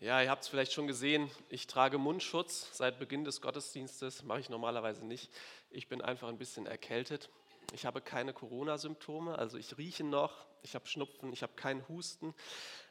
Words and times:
Ja, 0.00 0.22
ihr 0.22 0.30
habt 0.30 0.44
es 0.44 0.48
vielleicht 0.48 0.72
schon 0.72 0.86
gesehen, 0.86 1.28
ich 1.48 1.66
trage 1.66 1.98
Mundschutz 1.98 2.68
seit 2.72 3.00
Beginn 3.00 3.24
des 3.24 3.40
Gottesdienstes, 3.40 4.22
mache 4.22 4.38
ich 4.38 4.48
normalerweise 4.48 5.04
nicht. 5.04 5.28
Ich 5.70 5.88
bin 5.88 6.00
einfach 6.00 6.28
ein 6.28 6.38
bisschen 6.38 6.66
erkältet. 6.66 7.28
Ich 7.72 7.84
habe 7.84 8.00
keine 8.00 8.32
Corona-Symptome, 8.32 9.36
also 9.36 9.58
ich 9.58 9.76
rieche 9.76 10.04
noch, 10.04 10.46
ich 10.62 10.76
habe 10.76 10.86
Schnupfen, 10.86 11.32
ich 11.32 11.42
habe 11.42 11.54
keinen 11.54 11.86
Husten, 11.88 12.32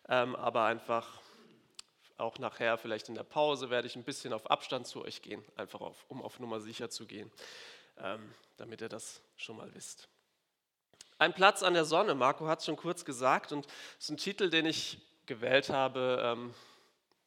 ähm, 0.09 0.35
aber 0.35 0.65
einfach 0.65 1.21
auch 2.17 2.39
nachher, 2.39 2.77
vielleicht 2.77 3.07
in 3.07 3.15
der 3.15 3.23
Pause, 3.23 3.69
werde 3.69 3.87
ich 3.87 3.95
ein 3.95 4.03
bisschen 4.03 4.33
auf 4.33 4.51
Abstand 4.51 4.85
zu 4.85 5.01
euch 5.01 5.21
gehen, 5.21 5.45
einfach 5.55 5.79
auf, 5.79 6.03
um 6.09 6.21
auf 6.21 6.39
Nummer 6.39 6.59
sicher 6.59 6.89
zu 6.89 7.05
gehen, 7.05 7.31
ähm, 7.99 8.33
damit 8.57 8.81
ihr 8.81 8.89
das 8.89 9.21
schon 9.37 9.55
mal 9.55 9.73
wisst. 9.73 10.09
Ein 11.19 11.33
Platz 11.33 11.63
an 11.63 11.73
der 11.73 11.85
Sonne, 11.85 12.15
Marco 12.15 12.47
hat 12.47 12.59
es 12.59 12.65
schon 12.65 12.75
kurz 12.75 13.05
gesagt, 13.05 13.53
und 13.53 13.65
es 13.97 14.03
ist 14.03 14.09
ein 14.09 14.17
Titel, 14.17 14.49
den 14.49 14.65
ich 14.65 14.99
gewählt 15.25 15.69
habe. 15.69 16.19
Ähm, 16.21 16.53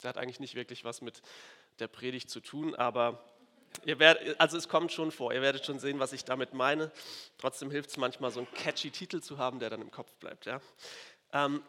hat 0.08 0.16
eigentlich 0.16 0.40
nicht 0.40 0.54
wirklich 0.54 0.84
was 0.84 1.00
mit 1.00 1.22
der 1.78 1.88
Predigt 1.88 2.30
zu 2.30 2.40
tun, 2.40 2.74
aber 2.74 3.22
ihr 3.84 3.98
werdet, 3.98 4.38
also 4.40 4.56
es 4.56 4.68
kommt 4.68 4.92
schon 4.92 5.10
vor, 5.10 5.32
ihr 5.32 5.42
werdet 5.42 5.64
schon 5.64 5.78
sehen, 5.78 5.98
was 5.98 6.12
ich 6.12 6.24
damit 6.24 6.54
meine. 6.54 6.90
Trotzdem 7.38 7.70
hilft 7.70 7.90
es 7.90 7.96
manchmal, 7.96 8.30
so 8.30 8.40
einen 8.40 8.52
catchy 8.54 8.90
Titel 8.90 9.20
zu 9.20 9.38
haben, 9.38 9.58
der 9.58 9.70
dann 9.70 9.82
im 9.82 9.90
Kopf 9.90 10.12
bleibt. 10.14 10.46
Ja? 10.46 10.60
Ähm, 11.32 11.62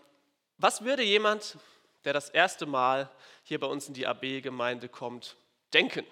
was 0.57 0.83
würde 0.83 1.03
jemand, 1.03 1.57
der 2.05 2.13
das 2.13 2.29
erste 2.29 2.65
Mal 2.65 3.09
hier 3.43 3.59
bei 3.59 3.67
uns 3.67 3.87
in 3.87 3.93
die 3.93 4.07
AB-Gemeinde 4.07 4.89
kommt, 4.89 5.35
denken? 5.73 6.05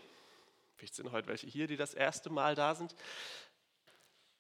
Vielleicht 0.76 0.96
sind 0.96 1.12
heute 1.12 1.28
welche 1.28 1.48
hier, 1.48 1.68
die 1.68 1.78
das 1.78 1.94
erste 1.94 2.30
Mal 2.30 2.56
da 2.56 2.74
sind. 2.74 2.96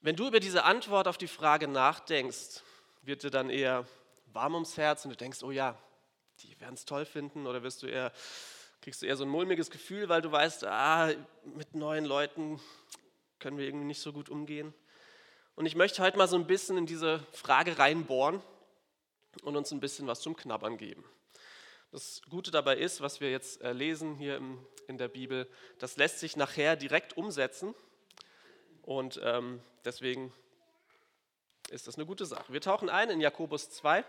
Wenn 0.01 0.15
du 0.15 0.27
über 0.27 0.39
diese 0.39 0.63
Antwort 0.63 1.07
auf 1.07 1.17
die 1.17 1.27
Frage 1.27 1.67
nachdenkst, 1.67 2.63
wird 3.01 3.23
dir 3.23 3.29
dann 3.29 3.49
eher 3.49 3.85
warm 4.27 4.53
ums 4.53 4.77
Herz 4.77 5.03
und 5.03 5.11
du 5.11 5.17
denkst, 5.17 5.43
oh 5.43 5.51
ja, 5.51 5.77
die 6.43 6.59
werden 6.59 6.75
es 6.75 6.85
toll 6.85 7.05
finden 7.05 7.47
oder 7.47 7.63
wirst 7.63 7.83
du 7.83 7.87
eher, 7.87 8.11
kriegst 8.81 9.01
du 9.01 9.05
eher 9.05 9.17
so 9.17 9.23
ein 9.23 9.29
mulmiges 9.29 9.69
Gefühl, 9.69 10.09
weil 10.09 10.21
du 10.21 10.31
weißt, 10.31 10.65
ah, 10.65 11.11
mit 11.43 11.75
neuen 11.75 12.05
Leuten 12.05 12.59
können 13.39 13.57
wir 13.57 13.65
irgendwie 13.65 13.87
nicht 13.87 14.01
so 14.01 14.13
gut 14.13 14.29
umgehen. 14.29 14.73
Und 15.55 15.65
ich 15.65 15.75
möchte 15.75 16.01
heute 16.01 16.17
mal 16.17 16.27
so 16.27 16.37
ein 16.37 16.47
bisschen 16.47 16.77
in 16.77 16.85
diese 16.85 17.19
Frage 17.33 17.77
reinbohren 17.77 18.41
und 19.43 19.57
uns 19.57 19.71
ein 19.71 19.81
bisschen 19.81 20.07
was 20.07 20.21
zum 20.21 20.35
Knabbern 20.35 20.77
geben. 20.77 21.03
Das 21.91 22.21
Gute 22.29 22.51
dabei 22.51 22.77
ist, 22.77 23.01
was 23.01 23.19
wir 23.19 23.31
jetzt 23.31 23.61
äh, 23.61 23.73
lesen 23.73 24.15
hier 24.15 24.39
in 24.87 24.97
der 24.97 25.07
Bibel, 25.07 25.49
das 25.79 25.97
lässt 25.97 26.19
sich 26.19 26.37
nachher 26.37 26.75
direkt 26.75 27.17
umsetzen. 27.17 27.73
Und 28.83 29.19
ähm, 29.23 29.61
deswegen 29.85 30.31
ist 31.69 31.87
das 31.87 31.95
eine 31.95 32.05
gute 32.05 32.25
Sache. 32.25 32.53
Wir 32.53 32.61
tauchen 32.61 32.89
ein 32.89 33.09
in 33.09 33.19
Jakobus 33.19 33.69
2 33.71 34.05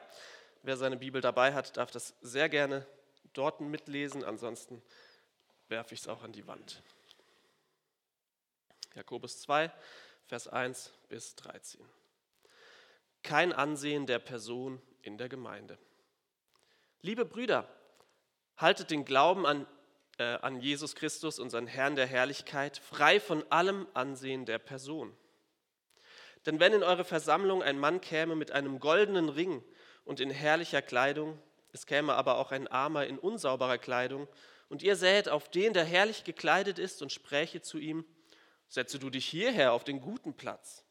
Wer 0.63 0.77
seine 0.77 0.97
Bibel 0.97 1.21
dabei 1.21 1.55
hat, 1.55 1.77
darf 1.77 1.91
das 1.91 2.15
sehr 2.21 2.49
gerne 2.49 2.87
dort 3.33 3.61
mitlesen. 3.61 4.25
Ansonsten 4.25 4.83
werfe 5.69 5.95
ich 5.95 6.01
es 6.01 6.09
auch 6.09 6.23
an 6.23 6.33
die 6.33 6.47
Wand. 6.47 6.83
Jakobus 8.95 9.41
2, 9.41 9.73
Vers 10.27 10.49
1 10.49 10.93
bis 11.09 11.35
13. 11.37 11.81
Kein 13.23 13.53
Ansehen 13.53 14.07
der 14.07 14.19
Person 14.19 14.83
in 15.03 15.17
der 15.17 15.29
Gemeinde. 15.29 15.79
Liebe 17.03 17.25
Brüder, 17.25 17.67
haltet 18.57 18.91
den 18.91 19.05
Glauben 19.07 19.47
an, 19.47 19.67
äh, 20.19 20.25
an 20.25 20.61
Jesus 20.61 20.95
Christus, 20.95 21.39
unseren 21.39 21.67
Herrn 21.67 21.97
der 21.97 22.07
Herrlichkeit, 22.07 22.77
frei 22.79 23.19
von 23.21 23.51
allem 23.51 23.87
Ansehen 23.95 24.45
der 24.45 24.59
Person. 24.59 25.17
Denn 26.47 26.61
wenn 26.61 26.73
in 26.73 26.83
eure 26.83 27.05
Versammlung 27.05 27.63
ein 27.63 27.79
Mann 27.79 28.01
käme 28.01 28.37
mit 28.37 28.53
einem 28.53 28.81
goldenen 28.81 29.29
Ring 29.29 29.63
und 30.05 30.21
in 30.21 30.31
herrlicher 30.31 30.83
Kleidung, 30.83 31.39
es 31.73 31.87
käme 31.87 32.15
aber 32.15 32.39
auch 32.39 32.53
ein 32.53 32.69
Armer 32.69 33.07
in 33.07 33.19
unsauberer 33.19 33.79
Kleidung, 33.79 34.29
und 34.69 34.83
ihr 34.83 34.95
sähet 34.95 35.29
auf 35.29 35.51
den, 35.51 35.73
der 35.73 35.85
herrlich 35.85 36.25
gekleidet 36.25 36.79
ist, 36.79 37.03
und 37.03 37.13
spräche 37.13 37.61
zu 37.61 37.79
ihm, 37.79 38.05
setze 38.69 38.99
du 38.99 39.11
dich 39.11 39.27
hierher 39.27 39.73
auf 39.73 39.85
den 39.85 40.01
guten 40.01 40.35
Platz, 40.35 40.85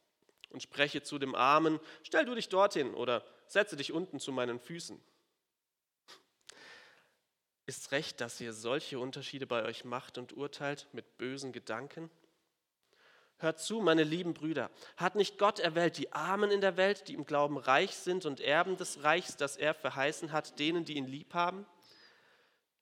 und 0.50 0.62
spreche 0.62 1.02
zu 1.02 1.20
dem 1.20 1.36
Armen, 1.36 1.80
stell 2.04 2.26
du 2.26 2.36
dich 2.36 2.50
dorthin 2.50 2.94
oder 2.94 3.24
setze 3.48 3.78
dich 3.78 3.92
unten 3.92 4.20
zu 4.20 4.32
meinen 4.32 4.60
Füßen. 4.60 5.00
Ist 7.66 7.92
recht, 7.92 8.20
dass 8.20 8.42
ihr 8.42 8.52
solche 8.52 8.98
Unterschiede 9.00 9.46
bei 9.46 9.64
euch 9.64 9.86
macht 9.86 10.18
und 10.18 10.34
urteilt 10.34 10.88
mit 10.92 11.18
bösen 11.18 11.52
Gedanken? 11.52 12.10
Hört 13.42 13.60
zu, 13.60 13.80
meine 13.80 14.04
lieben 14.04 14.34
Brüder, 14.34 14.70
hat 14.98 15.16
nicht 15.16 15.38
Gott 15.38 15.60
erwählt 15.60 15.98
die 15.98 16.12
Armen 16.12 16.52
in 16.52 16.60
der 16.60 16.76
Welt, 16.76 17.08
die 17.08 17.14
im 17.14 17.26
Glauben 17.26 17.58
reich 17.58 17.96
sind 17.96 18.26
und 18.26 18.42
Erben 18.42 18.76
des 18.76 19.04
Reichs, 19.04 19.38
das 19.38 19.56
er 19.56 19.74
verheißen 19.74 20.34
hat, 20.34 20.60
denen, 20.60 20.84
die 20.84 20.98
ihn 20.98 21.08
lieb 21.08 21.34
haben? 21.34 21.66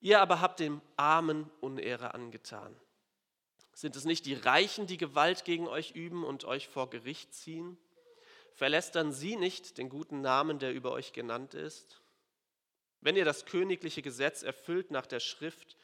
Ihr 0.00 0.20
aber 0.20 0.40
habt 0.40 0.58
dem 0.58 0.80
Armen 0.96 1.48
Unehre 1.60 2.12
angetan. 2.12 2.74
Sind 3.72 3.94
es 3.94 4.04
nicht 4.04 4.26
die 4.26 4.34
Reichen, 4.34 4.88
die 4.88 4.96
Gewalt 4.96 5.44
gegen 5.44 5.68
euch 5.68 5.92
üben 5.92 6.24
und 6.24 6.44
euch 6.44 6.66
vor 6.66 6.90
Gericht 6.90 7.32
ziehen? 7.32 7.78
Verlästern 8.52 9.12
sie 9.12 9.36
nicht 9.36 9.78
den 9.78 9.88
guten 9.88 10.20
Namen, 10.20 10.58
der 10.58 10.74
über 10.74 10.90
euch 10.90 11.12
genannt 11.12 11.54
ist? 11.54 12.00
Wenn 13.00 13.14
ihr 13.14 13.24
das 13.24 13.46
königliche 13.46 14.02
Gesetz 14.02 14.42
erfüllt 14.42 14.90
nach 14.90 15.06
der 15.06 15.20
Schrift, 15.20 15.76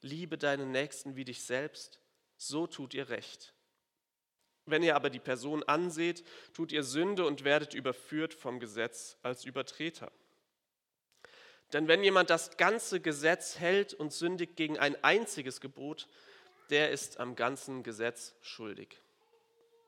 liebe 0.00 0.38
deinen 0.38 0.70
Nächsten 0.70 1.16
wie 1.16 1.24
dich 1.24 1.42
selbst, 1.42 1.98
so 2.36 2.68
tut 2.68 2.94
ihr 2.94 3.08
recht. 3.08 3.52
Wenn 4.66 4.82
ihr 4.82 4.94
aber 4.94 5.10
die 5.10 5.18
Person 5.20 5.62
anseht, 5.64 6.24
tut 6.52 6.72
ihr 6.72 6.84
Sünde 6.84 7.26
und 7.26 7.44
werdet 7.44 7.74
überführt 7.74 8.32
vom 8.32 8.60
Gesetz 8.60 9.16
als 9.22 9.44
Übertreter. 9.44 10.12
Denn 11.72 11.88
wenn 11.88 12.04
jemand 12.04 12.30
das 12.30 12.56
ganze 12.56 13.00
Gesetz 13.00 13.58
hält 13.58 13.94
und 13.94 14.12
sündigt 14.12 14.56
gegen 14.56 14.78
ein 14.78 15.02
einziges 15.02 15.60
Gebot, 15.60 16.06
der 16.70 16.90
ist 16.90 17.18
am 17.18 17.34
ganzen 17.34 17.82
Gesetz 17.82 18.34
schuldig. 18.40 19.00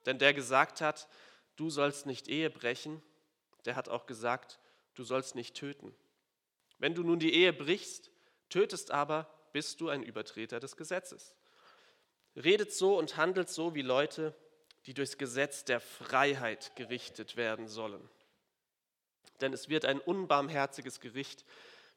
Denn 0.07 0.19
der 0.19 0.35
gesagt 0.35 0.81
hat, 0.81 1.09
du 1.57 1.71
sollst 1.71 2.07
nicht 2.07 2.29
Ehe 2.29 2.51
brechen, 2.51 3.03
der 3.65 3.77
hat 3.77 3.89
auch 3.89 4.07
gesagt, 4.07 4.59
du 4.95 5.05
sollst 5.05 5.35
nicht 5.35 5.55
töten. 5.55 5.95
Wenn 6.79 6.95
du 6.95 7.03
nun 7.03 7.19
die 7.19 7.35
Ehe 7.35 7.53
brichst, 7.53 8.11
tötest 8.49 8.91
aber, 8.91 9.31
bist 9.53 9.81
du 9.81 9.89
ein 9.89 10.03
Übertreter 10.03 10.61
des 10.61 10.77
Gesetzes. 10.77 11.35
Redet 12.37 12.73
so 12.73 12.99
und 12.99 13.17
handelt 13.17 13.49
so 13.49 13.75
wie 13.75 13.83
Leute, 13.83 14.35
die 14.87 14.95
durchs 14.95 15.19
Gesetz 15.19 15.65
der 15.65 15.81
Freiheit 15.81 16.77
gerichtet 16.77 17.37
werden 17.37 17.69
sollen. 17.69 18.09
Denn 19.41 19.53
es 19.53 19.69
wird 19.69 19.85
ein 19.85 20.01
unbarmherziges 20.01 21.01
Gericht 21.01 21.45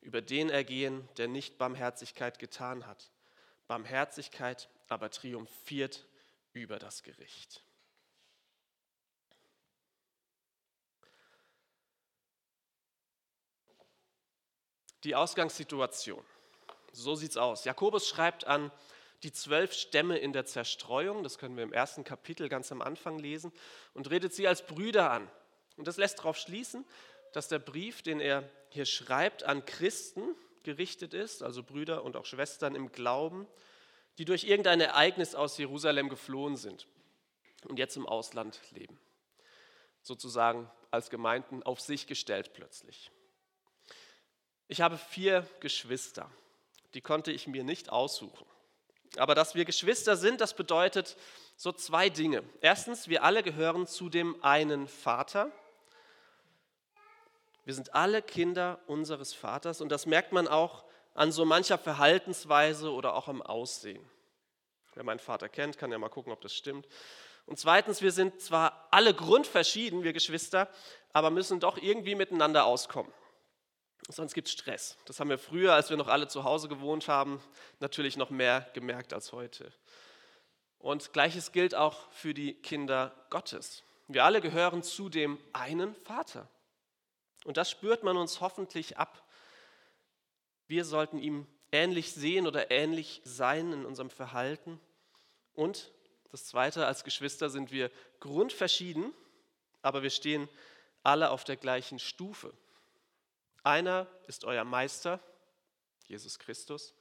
über 0.02 0.22
den 0.22 0.50
ergehen, 0.50 1.08
der 1.18 1.28
nicht 1.28 1.58
Barmherzigkeit 1.58 2.40
getan 2.40 2.88
hat. 2.88 3.12
Barmherzigkeit 3.68 4.70
aber 4.88 5.10
triumphiert 5.10 6.06
über 6.54 6.80
das 6.80 7.04
Gericht. 7.04 7.64
Die 15.04 15.16
Ausgangssituation. 15.16 16.24
So 16.92 17.16
sieht 17.16 17.32
es 17.32 17.38
aus. 17.38 17.66
Jakobus 17.66 18.08
schreibt 18.08 18.46
an 18.46 18.72
die 19.24 19.32
zwölf 19.32 19.74
Stämme 19.74 20.18
in 20.18 20.34
der 20.34 20.46
Zerstreuung, 20.46 21.24
das 21.24 21.38
können 21.38 21.56
wir 21.56 21.64
im 21.64 21.74
ersten 21.74 22.04
Kapitel 22.04 22.50
ganz 22.50 22.72
am 22.72 22.82
Anfang 22.82 23.18
lesen, 23.18 23.52
und 23.94 24.10
redet 24.10 24.34
sie 24.34 24.48
als 24.48 24.66
Brüder 24.66 25.12
an. 25.12 25.30
Und 25.76 25.88
das 25.88 25.98
lässt 25.98 26.20
darauf 26.20 26.38
schließen, 26.38 26.86
dass 27.34 27.48
der 27.48 27.60
Brief, 27.60 28.02
den 28.02 28.20
er 28.20 28.50
hier 28.70 28.86
schreibt, 28.86 29.44
an 29.44 29.66
Christen 29.66 30.36
gerichtet 30.64 31.14
ist, 31.14 31.44
also 31.44 31.64
Brüder 31.64 32.04
und 32.04 32.16
auch 32.16 32.26
Schwestern 32.26 32.76
im 32.76 32.92
Glauben, 32.92 33.48
die 34.18 34.26
durch 34.26 34.44
irgendein 34.44 34.82
Ereignis 34.82 35.36
aus 35.36 35.58
Jerusalem 35.58 36.10
geflohen 36.10 36.58
sind 36.58 36.88
und 37.68 37.78
jetzt 37.80 37.96
im 37.96 38.06
Ausland 38.06 38.60
leben. 38.72 39.00
Sozusagen 40.02 40.70
als 40.92 41.10
Gemeinden 41.10 41.64
auf 41.64 41.80
sich 41.80 42.08
gestellt 42.08 42.54
plötzlich. 42.54 43.12
Ich 44.68 44.82
habe 44.82 44.98
vier 44.98 45.48
Geschwister, 45.60 46.30
die 46.94 47.02
konnte 47.02 47.32
ich 47.32 47.48
mir 47.48 47.64
nicht 47.64 47.90
aussuchen. 47.90 48.46
Aber 49.16 49.36
dass 49.36 49.56
wir 49.56 49.66
Geschwister 49.66 50.18
sind, 50.18 50.42
das 50.42 50.54
bedeutet 50.54 51.16
so 51.56 51.72
zwei 51.72 52.10
Dinge. 52.10 52.44
Erstens, 52.62 53.08
wir 53.08 53.24
alle 53.24 53.42
gehören 53.42 53.88
zu 53.88 54.10
dem 54.10 54.44
einen 54.44 54.88
Vater. 54.88 55.52
Wir 57.66 57.74
sind 57.74 57.96
alle 57.96 58.22
Kinder 58.22 58.80
unseres 58.88 59.34
Vaters 59.34 59.82
und 59.82 59.90
das 59.90 60.06
merkt 60.06 60.32
man 60.32 60.48
auch 60.48 60.84
an 61.14 61.32
so 61.32 61.46
mancher 61.46 61.78
Verhaltensweise 61.78 62.92
oder 62.92 63.16
auch 63.16 63.28
am 63.28 63.42
Aussehen. 63.42 64.08
Wer 64.94 65.04
meinen 65.04 65.20
Vater 65.20 65.50
kennt, 65.50 65.78
kann 65.78 65.92
ja 65.92 65.98
mal 65.98 66.10
gucken, 66.10 66.32
ob 66.32 66.42
das 66.42 66.54
stimmt. 66.54 66.88
Und 67.46 67.58
zweitens, 67.60 68.02
wir 68.02 68.12
sind 68.12 68.42
zwar 68.42 68.88
alle 68.92 69.14
grundverschieden, 69.14 70.04
wir 70.04 70.14
Geschwister, 70.14 70.70
aber 71.14 71.30
müssen 71.30 71.60
doch 71.60 71.78
irgendwie 71.78 72.16
miteinander 72.16 72.66
auskommen. 72.66 73.12
Sonst 74.10 74.34
gibt 74.34 74.48
es 74.48 74.54
Stress. 74.54 74.98
Das 75.06 75.20
haben 75.20 75.30
wir 75.30 75.38
früher, 75.38 75.74
als 75.74 75.90
wir 75.90 75.98
noch 75.98 76.08
alle 76.08 76.28
zu 76.28 76.46
Hause 76.46 76.70
gewohnt 76.70 77.08
haben, 77.10 77.42
natürlich 77.80 78.16
noch 78.16 78.30
mehr 78.30 78.70
gemerkt 78.74 79.14
als 79.14 79.34
heute. 79.34 79.72
Und 80.80 81.12
gleiches 81.12 81.52
gilt 81.52 81.76
auch 81.76 82.10
für 82.12 82.34
die 82.34 82.54
Kinder 82.54 83.14
Gottes. 83.30 83.84
Wir 84.08 84.24
alle 84.24 84.40
gehören 84.40 84.84
zu 84.84 85.10
dem 85.10 85.38
einen 85.52 85.94
Vater. 85.94 86.48
Und 87.44 87.58
das 87.58 87.70
spürt 87.70 88.04
man 88.04 88.16
uns 88.16 88.40
hoffentlich 88.40 88.98
ab. 88.98 89.28
Wir 90.68 90.86
sollten 90.86 91.20
ihm 91.20 91.46
ähnlich 91.74 92.14
sehen 92.14 92.48
oder 92.48 92.72
ähnlich 92.72 93.22
sein 93.26 93.74
in 93.74 93.86
unserem 93.86 94.10
Verhalten. 94.10 94.80
Und 95.54 95.92
das 96.32 96.46
Zweite, 96.46 96.86
als 96.86 97.04
Geschwister 97.04 97.50
sind 97.50 97.72
wir 97.72 97.92
grundverschieden, 98.22 99.14
aber 99.82 100.04
wir 100.04 100.10
stehen 100.10 100.48
alle 101.04 101.30
auf 101.30 101.44
der 101.44 101.58
gleichen 101.58 102.00
Stufe. 102.00 102.54
Einer 103.68 104.08
ist 104.28 104.46
euer 104.46 104.64
Meister, 104.64 105.20
Jesus 106.06 106.40
Christus. 106.40 106.94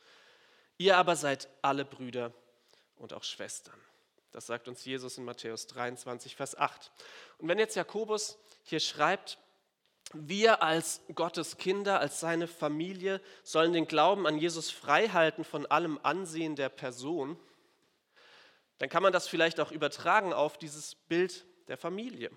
Ihr 0.79 0.97
aber 0.97 1.15
seid 1.15 1.49
alle 1.63 1.85
Brüder 1.85 2.33
und 2.97 3.13
auch 3.13 3.23
Schwestern. 3.23 3.81
Das 4.33 4.47
sagt 4.47 4.67
uns 4.67 4.85
Jesus 4.85 5.17
in 5.17 5.25
Matthäus 5.25 5.69
23, 5.69 6.35
Vers 6.35 6.59
8. 6.59 6.91
Und 7.39 7.47
wenn 7.47 7.61
jetzt 7.61 7.77
Jakobus 7.77 8.37
hier 8.65 8.81
schreibt, 8.81 9.39
wir 10.13 10.61
als 10.61 11.03
Gottes 11.15 11.57
Kinder, 11.57 12.01
als 12.01 12.19
seine 12.19 12.49
Familie 12.49 13.21
sollen 13.45 13.73
den 13.73 13.87
Glauben 13.87 14.27
an 14.27 14.37
Jesus 14.37 14.73
freihalten 14.73 15.45
von 15.45 15.67
allem 15.67 16.01
Ansehen 16.03 16.57
der 16.57 16.69
Person, 16.69 17.39
dann 18.79 18.89
kann 18.89 19.05
man 19.05 19.13
das 19.13 19.29
vielleicht 19.29 19.61
auch 19.61 19.71
übertragen 19.71 20.33
auf 20.33 20.59
dieses 20.59 20.97
Bild 20.97 21.47
der 21.69 21.77
Familie. 21.77 22.33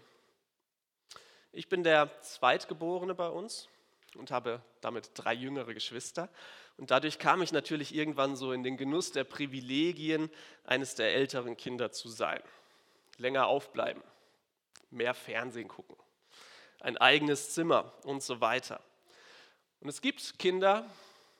Ich 1.51 1.67
bin 1.67 1.83
der 1.83 2.21
Zweitgeborene 2.21 3.15
bei 3.15 3.29
uns 3.29 3.67
und 4.15 4.31
habe 4.31 4.61
damit 4.81 5.11
drei 5.13 5.33
jüngere 5.33 5.73
Geschwister. 5.73 6.29
Und 6.77 6.91
dadurch 6.91 7.19
kam 7.19 7.41
ich 7.41 7.51
natürlich 7.51 7.93
irgendwann 7.93 8.35
so 8.35 8.51
in 8.51 8.63
den 8.63 8.77
Genuss 8.77 9.11
der 9.11 9.23
Privilegien, 9.23 10.29
eines 10.63 10.95
der 10.95 11.13
älteren 11.13 11.57
Kinder 11.57 11.91
zu 11.91 12.09
sein. 12.09 12.41
Länger 13.17 13.47
aufbleiben, 13.47 14.01
mehr 14.89 15.13
Fernsehen 15.13 15.67
gucken, 15.67 15.97
ein 16.79 16.97
eigenes 16.97 17.51
Zimmer 17.53 17.93
und 18.03 18.23
so 18.23 18.39
weiter. 18.39 18.81
Und 19.81 19.89
es 19.89 20.01
gibt 20.01 20.39
Kinder, 20.39 20.89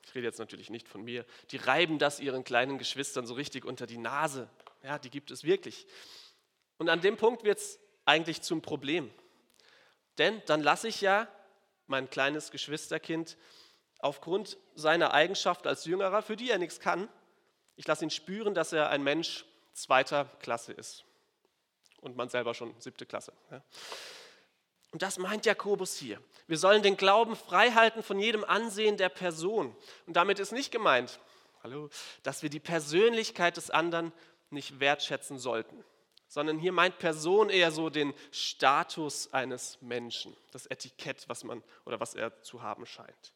ich 0.03 0.15
rede 0.15 0.27
jetzt 0.27 0.39
natürlich 0.39 0.69
nicht 0.69 0.87
von 0.87 1.03
mir, 1.03 1.25
die 1.51 1.57
reiben 1.57 1.99
das 1.99 2.19
ihren 2.19 2.43
kleinen 2.43 2.77
Geschwistern 2.77 3.25
so 3.25 3.33
richtig 3.33 3.65
unter 3.65 3.87
die 3.87 3.97
Nase. 3.97 4.49
Ja, 4.83 4.97
die 4.97 5.09
gibt 5.09 5.31
es 5.31 5.43
wirklich. 5.43 5.87
Und 6.77 6.89
an 6.89 7.01
dem 7.01 7.17
Punkt 7.17 7.43
wird 7.43 7.59
es 7.59 7.79
eigentlich 8.05 8.41
zum 8.41 8.61
Problem. 8.61 9.11
Denn 10.17 10.41
dann 10.47 10.61
lasse 10.61 10.87
ich 10.87 11.01
ja 11.01 11.27
mein 11.89 12.09
kleines 12.09 12.51
Geschwisterkind 12.51 13.37
aufgrund 13.99 14.57
seiner 14.75 15.13
Eigenschaft 15.13 15.67
als 15.67 15.85
Jüngerer, 15.85 16.21
für 16.21 16.35
die 16.35 16.49
er 16.49 16.57
nichts 16.57 16.79
kann, 16.79 17.09
ich 17.75 17.87
lasse 17.87 18.03
ihn 18.03 18.09
spüren, 18.09 18.53
dass 18.53 18.73
er 18.73 18.89
ein 18.89 19.03
Mensch 19.03 19.45
zweiter 19.73 20.25
Klasse 20.39 20.73
ist. 20.73 21.05
Und 22.01 22.17
man 22.17 22.29
selber 22.29 22.53
schon 22.53 22.73
siebte 22.79 23.05
Klasse. 23.05 23.33
Und 24.91 25.01
das 25.01 25.17
meint 25.17 25.45
Jakobus 25.45 25.95
hier. 25.95 26.21
Wir 26.47 26.57
sollen 26.57 26.81
den 26.81 26.97
Glauben 26.97 27.35
freihalten 27.35 28.03
von 28.03 28.19
jedem 28.19 28.43
Ansehen 28.43 28.97
der 28.97 29.09
Person. 29.09 29.75
Und 30.07 30.15
damit 30.15 30.39
ist 30.39 30.51
nicht 30.51 30.71
gemeint, 30.71 31.19
hallo, 31.63 31.89
dass 32.23 32.41
wir 32.43 32.49
die 32.49 32.59
Persönlichkeit 32.59 33.57
des 33.57 33.69
anderen 33.69 34.11
nicht 34.49 34.79
wertschätzen 34.79 35.39
sollten, 35.39 35.83
sondern 36.29 36.59
hier 36.59 36.71
meint 36.71 36.99
Person 36.99 37.49
eher 37.49 37.71
so 37.71 37.89
den 37.89 38.13
Status 38.31 39.33
eines 39.33 39.81
Menschen, 39.81 40.37
das 40.51 40.67
Etikett, 40.67 41.27
was 41.27 41.43
man 41.43 41.63
oder 41.85 41.99
was 41.99 42.13
er 42.13 42.41
zu 42.43 42.61
haben 42.61 42.85
scheint. 42.85 43.33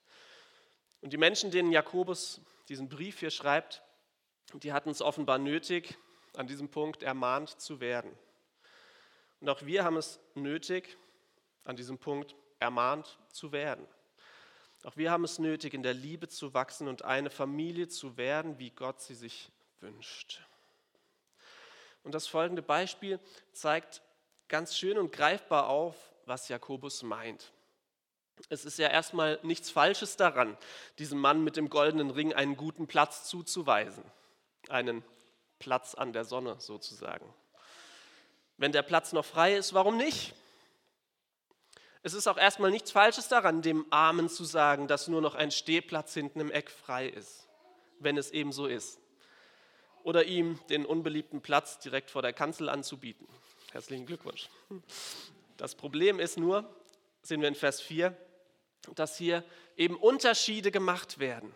Und 1.02 1.12
die 1.12 1.18
Menschen, 1.18 1.52
denen 1.52 1.72
Jakobus 1.72 2.40
diesen 2.70 2.88
Brief 2.88 3.20
hier 3.20 3.32
schreibt, 3.32 3.82
die 4.54 4.72
hatten 4.72 4.92
es 4.92 5.02
offenbar 5.02 5.40
nötig, 5.40 5.98
an 6.36 6.48
diesem 6.48 6.70
Punkt 6.70 7.04
ermahnt 7.04 7.60
zu 7.60 7.80
werden. 7.80 8.12
Und 9.42 9.50
auch 9.50 9.64
wir 9.64 9.84
haben 9.84 9.98
es 9.98 10.20
nötig, 10.36 10.96
an 11.66 11.76
diesem 11.76 11.98
Punkt 11.98 12.36
ermahnt 12.60 13.18
zu 13.30 13.52
werden. 13.52 13.86
Auch 14.84 14.98
wir 14.98 15.12
haben 15.12 15.24
es 15.24 15.40
nötig, 15.40 15.74
in 15.74 15.82
der 15.82 15.94
Liebe 15.94 16.28
zu 16.28 16.54
wachsen 16.54 16.88
und 16.88 17.04
eine 17.04 17.32
Familie 17.32 17.88
zu 17.88 18.18
werden, 18.18 18.60
wie 18.60 18.70
Gott 18.70 19.02
sie 19.02 19.16
sich 19.16 19.52
wünscht. 19.80 20.42
Und 22.04 22.14
das 22.14 22.28
folgende 22.28 22.62
Beispiel 22.62 23.20
zeigt 23.54 24.02
ganz 24.48 24.78
schön 24.78 24.98
und 24.98 25.12
greifbar 25.12 25.68
auf, 25.70 25.96
was 26.26 26.50
Jakobus 26.50 27.04
meint. 27.04 27.52
Es 28.50 28.66
ist 28.66 28.78
ja 28.78 28.90
erstmal 28.90 29.40
nichts 29.44 29.70
Falsches 29.70 30.18
daran, 30.18 30.58
diesem 31.00 31.20
Mann 31.20 31.44
mit 31.44 31.56
dem 31.56 31.70
goldenen 31.70 32.10
Ring 32.10 32.34
einen 32.34 32.58
guten 32.58 32.88
Platz 32.88 33.26
zuzuweisen. 33.26 34.04
Einen 34.70 35.04
Platz 35.60 35.96
an 35.96 36.14
der 36.14 36.26
Sonne 36.26 36.60
sozusagen. 36.60 37.34
Wenn 38.58 38.72
der 38.72 38.82
Platz 38.82 39.14
noch 39.14 39.26
frei 39.26 39.56
ist, 39.56 39.74
warum 39.74 39.98
nicht? 39.98 40.34
Es 42.02 42.14
ist 42.14 42.28
auch 42.28 42.38
erstmal 42.38 42.70
nichts 42.70 42.92
Falsches 42.92 43.30
daran, 43.30 43.62
dem 43.62 43.86
Armen 43.90 44.28
zu 44.30 44.44
sagen, 44.44 44.88
dass 44.88 45.08
nur 45.08 45.22
noch 45.22 45.36
ein 45.36 45.52
Stehplatz 45.52 46.14
hinten 46.14 46.42
im 46.42 46.52
Eck 46.52 46.70
frei 46.70 47.08
ist, 47.08 47.48
wenn 48.00 48.18
es 48.18 48.32
eben 48.32 48.52
so 48.52 48.68
ist. 48.68 49.00
Oder 50.04 50.26
ihm 50.26 50.60
den 50.70 50.86
unbeliebten 50.86 51.42
Platz 51.42 51.80
direkt 51.80 52.12
vor 52.12 52.22
der 52.22 52.34
Kanzel 52.34 52.70
anzubieten. 52.70 53.28
Herzlichen 53.72 54.06
Glückwunsch. 54.06 54.50
Das 55.58 55.76
Problem 55.76 56.20
ist 56.20 56.38
nur, 56.38 56.70
sehen 57.22 57.42
wir 57.42 57.48
in 57.48 57.56
Vers 57.56 57.82
4, 57.82 58.16
dass 58.96 59.18
hier 59.18 59.44
eben 59.78 59.96
Unterschiede 59.96 60.72
gemacht 60.72 61.20
werden. 61.20 61.54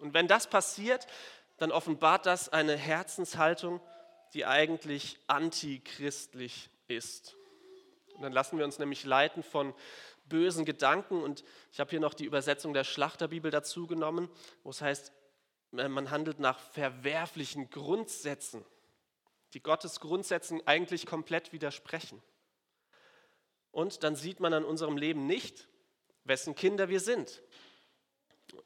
Und 0.00 0.14
wenn 0.14 0.26
das 0.26 0.48
passiert, 0.48 1.06
dann 1.58 1.70
offenbart 1.70 2.26
das 2.26 2.48
eine 2.48 2.76
Herzenshaltung, 2.76 3.80
die 4.32 4.46
eigentlich 4.46 5.18
antichristlich 5.26 6.70
ist. 6.88 7.36
Und 8.16 8.22
dann 8.22 8.32
lassen 8.32 8.58
wir 8.58 8.64
uns 8.64 8.78
nämlich 8.78 9.04
leiten 9.04 9.42
von 9.42 9.74
bösen 10.28 10.64
Gedanken. 10.64 11.22
Und 11.22 11.44
ich 11.72 11.80
habe 11.80 11.90
hier 11.90 12.00
noch 12.00 12.14
die 12.14 12.24
Übersetzung 12.24 12.74
der 12.74 12.84
Schlachterbibel 12.84 13.50
dazu 13.50 13.86
genommen, 13.86 14.28
wo 14.62 14.70
es 14.70 14.80
heißt, 14.80 15.12
man 15.76 16.10
handelt 16.10 16.38
nach 16.38 16.58
verwerflichen 16.58 17.70
Grundsätzen, 17.70 18.64
die 19.52 19.62
Gottes 19.62 20.00
Grundsätzen 20.00 20.66
eigentlich 20.66 21.06
komplett 21.06 21.52
widersprechen. 21.52 22.22
Und 23.70 24.04
dann 24.04 24.14
sieht 24.14 24.40
man 24.40 24.54
an 24.54 24.64
unserem 24.64 24.96
Leben 24.96 25.26
nicht, 25.26 25.68
wessen 26.24 26.54
Kinder 26.54 26.88
wir 26.88 27.00
sind. 27.00 27.42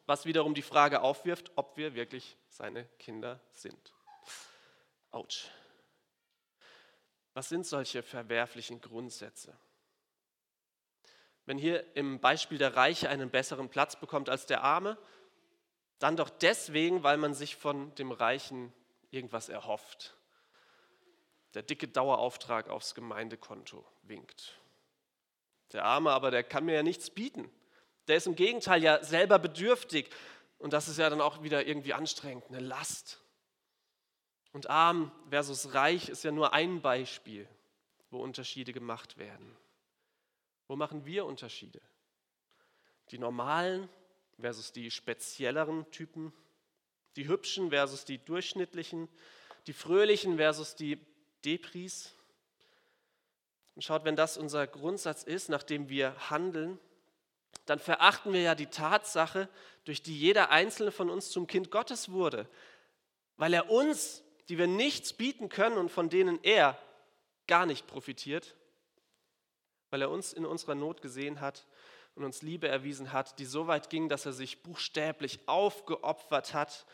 Was 0.07 0.27
wiederum 0.27 0.55
die 0.55 0.63
Frage 0.63 1.01
aufwirft, 1.01 1.53
ob 1.57 1.77
wir 1.77 1.95
wirklich 1.95 2.37
seine 2.49 2.85
Kinder 2.99 3.41
sind. 3.53 3.95
Autsch. 5.11 5.49
Was 7.33 7.49
sind 7.49 7.67
solche 7.67 8.03
verwerflichen 8.03 8.81
Grundsätze? 8.81 9.57
Wenn 11.47 11.57
hier 11.57 11.97
im 11.97 12.21
Beispiel 12.21 12.59
der 12.59 12.77
Reiche 12.77 13.09
einen 13.09 13.31
besseren 13.31 13.71
Platz 13.71 13.97
bekommt 13.97 14.29
als 14.29 14.45
der 14.45 14.63
Arme, 14.63 14.99
dann 15.99 16.17
doch 16.17 16.31
deswegen, 16.31 17.03
weil 17.03 17.17
man 17.17 17.35
sich 17.35 17.57
von 17.57 17.95
dem 17.97 18.13
Reichen 18.13 18.73
irgendwas 19.11 19.49
erhofft. 19.49 20.15
Der 21.55 21.63
dicke 21.63 21.89
Dauerauftrag 21.89 22.69
aufs 22.69 22.95
Gemeindekonto 22.95 23.85
winkt. 24.03 24.59
Der 25.73 25.85
Arme 25.85 26.13
aber, 26.13 26.31
der 26.31 26.45
kann 26.45 26.65
mir 26.65 26.75
ja 26.75 26.83
nichts 26.83 27.11
bieten. 27.11 27.51
Der 28.07 28.17
ist 28.17 28.27
im 28.27 28.37
Gegenteil 28.37 28.83
ja 28.83 29.03
selber 29.03 29.39
bedürftig. 29.39 30.11
Und 30.59 30.73
das 30.73 30.89
ist 30.89 30.99
ja 30.99 31.09
dann 31.09 31.21
auch 31.21 31.43
wieder 31.43 31.67
irgendwie 31.67 31.95
anstrengend, 31.95 32.45
eine 32.49 32.61
Last. 32.61 33.21
Und 34.53 34.69
arm 34.71 35.13
versus 35.31 35.75
reich 35.75 36.09
ist 36.09 36.25
ja 36.25 36.33
nur 36.33 36.53
ein 36.53 36.81
Beispiel, 36.81 37.49
wo 38.11 38.21
Unterschiede 38.21 38.73
gemacht 38.73 39.19
werden. 39.19 39.57
Wo 40.67 40.77
machen 40.77 41.05
wir 41.05 41.27
Unterschiede? 41.27 41.81
Die 43.11 43.19
normalen 43.19 43.89
versus 44.41 44.73
die 44.73 44.91
spezielleren 44.91 45.91
Typen, 45.91 46.33
die 47.17 47.29
hübschen 47.29 47.71
versus 47.71 48.05
die 48.05 48.19
durchschnittlichen, 48.19 49.09
die 49.67 49.73
fröhlichen 49.73 50.37
versus 50.37 50.75
die 50.75 50.99
Depris. 51.45 52.15
Und 53.75 53.83
schaut, 53.83 54.05
wenn 54.05 54.17
das 54.17 54.39
unser 54.39 54.67
Grundsatz 54.67 55.23
ist, 55.23 55.49
nachdem 55.49 55.89
wir 55.89 56.31
handeln, 56.31 56.79
dann 57.67 57.79
verachten 57.79 58.33
wir 58.33 58.41
ja 58.41 58.55
die 58.55 58.67
Tatsache, 58.67 59.49
durch 59.85 60.03
die 60.03 60.19
jeder 60.19 60.51
einzelne 60.51 60.93
von 60.93 61.11
uns 61.11 61.31
zum 61.31 61.47
Kind 61.47 61.71
Gottes 61.71 62.11
wurde, 62.11 62.49
weil 63.37 63.55
er 63.55 63.71
uns, 63.71 64.23
die 64.49 64.59
wir 64.59 64.67
nichts 64.67 65.13
bieten 65.13 65.49
können 65.49 65.77
und 65.77 65.91
von 65.91 66.09
denen 66.09 66.39
er 66.43 66.79
gar 67.47 67.67
nicht 67.67 67.87
profitiert, 67.87 68.57
weil 69.91 70.03
er 70.03 70.11
uns 70.11 70.33
in 70.33 70.45
unserer 70.45 70.75
Not 70.75 71.03
gesehen 71.03 71.41
hat 71.41 71.67
und 72.19 72.25
uns 72.25 72.43
Liebe 72.43 72.67
erwiesen 72.67 73.13
hat, 73.13 73.39
die 73.39 73.45
so 73.45 73.69
weit 73.69 73.91
ging, 73.91 74.09
dass 74.09 74.27
er 74.27 74.33
sich 74.33 74.65
buchstäblich 74.65 75.39
aufgeopfert 75.47 76.53
hat, 76.53 76.85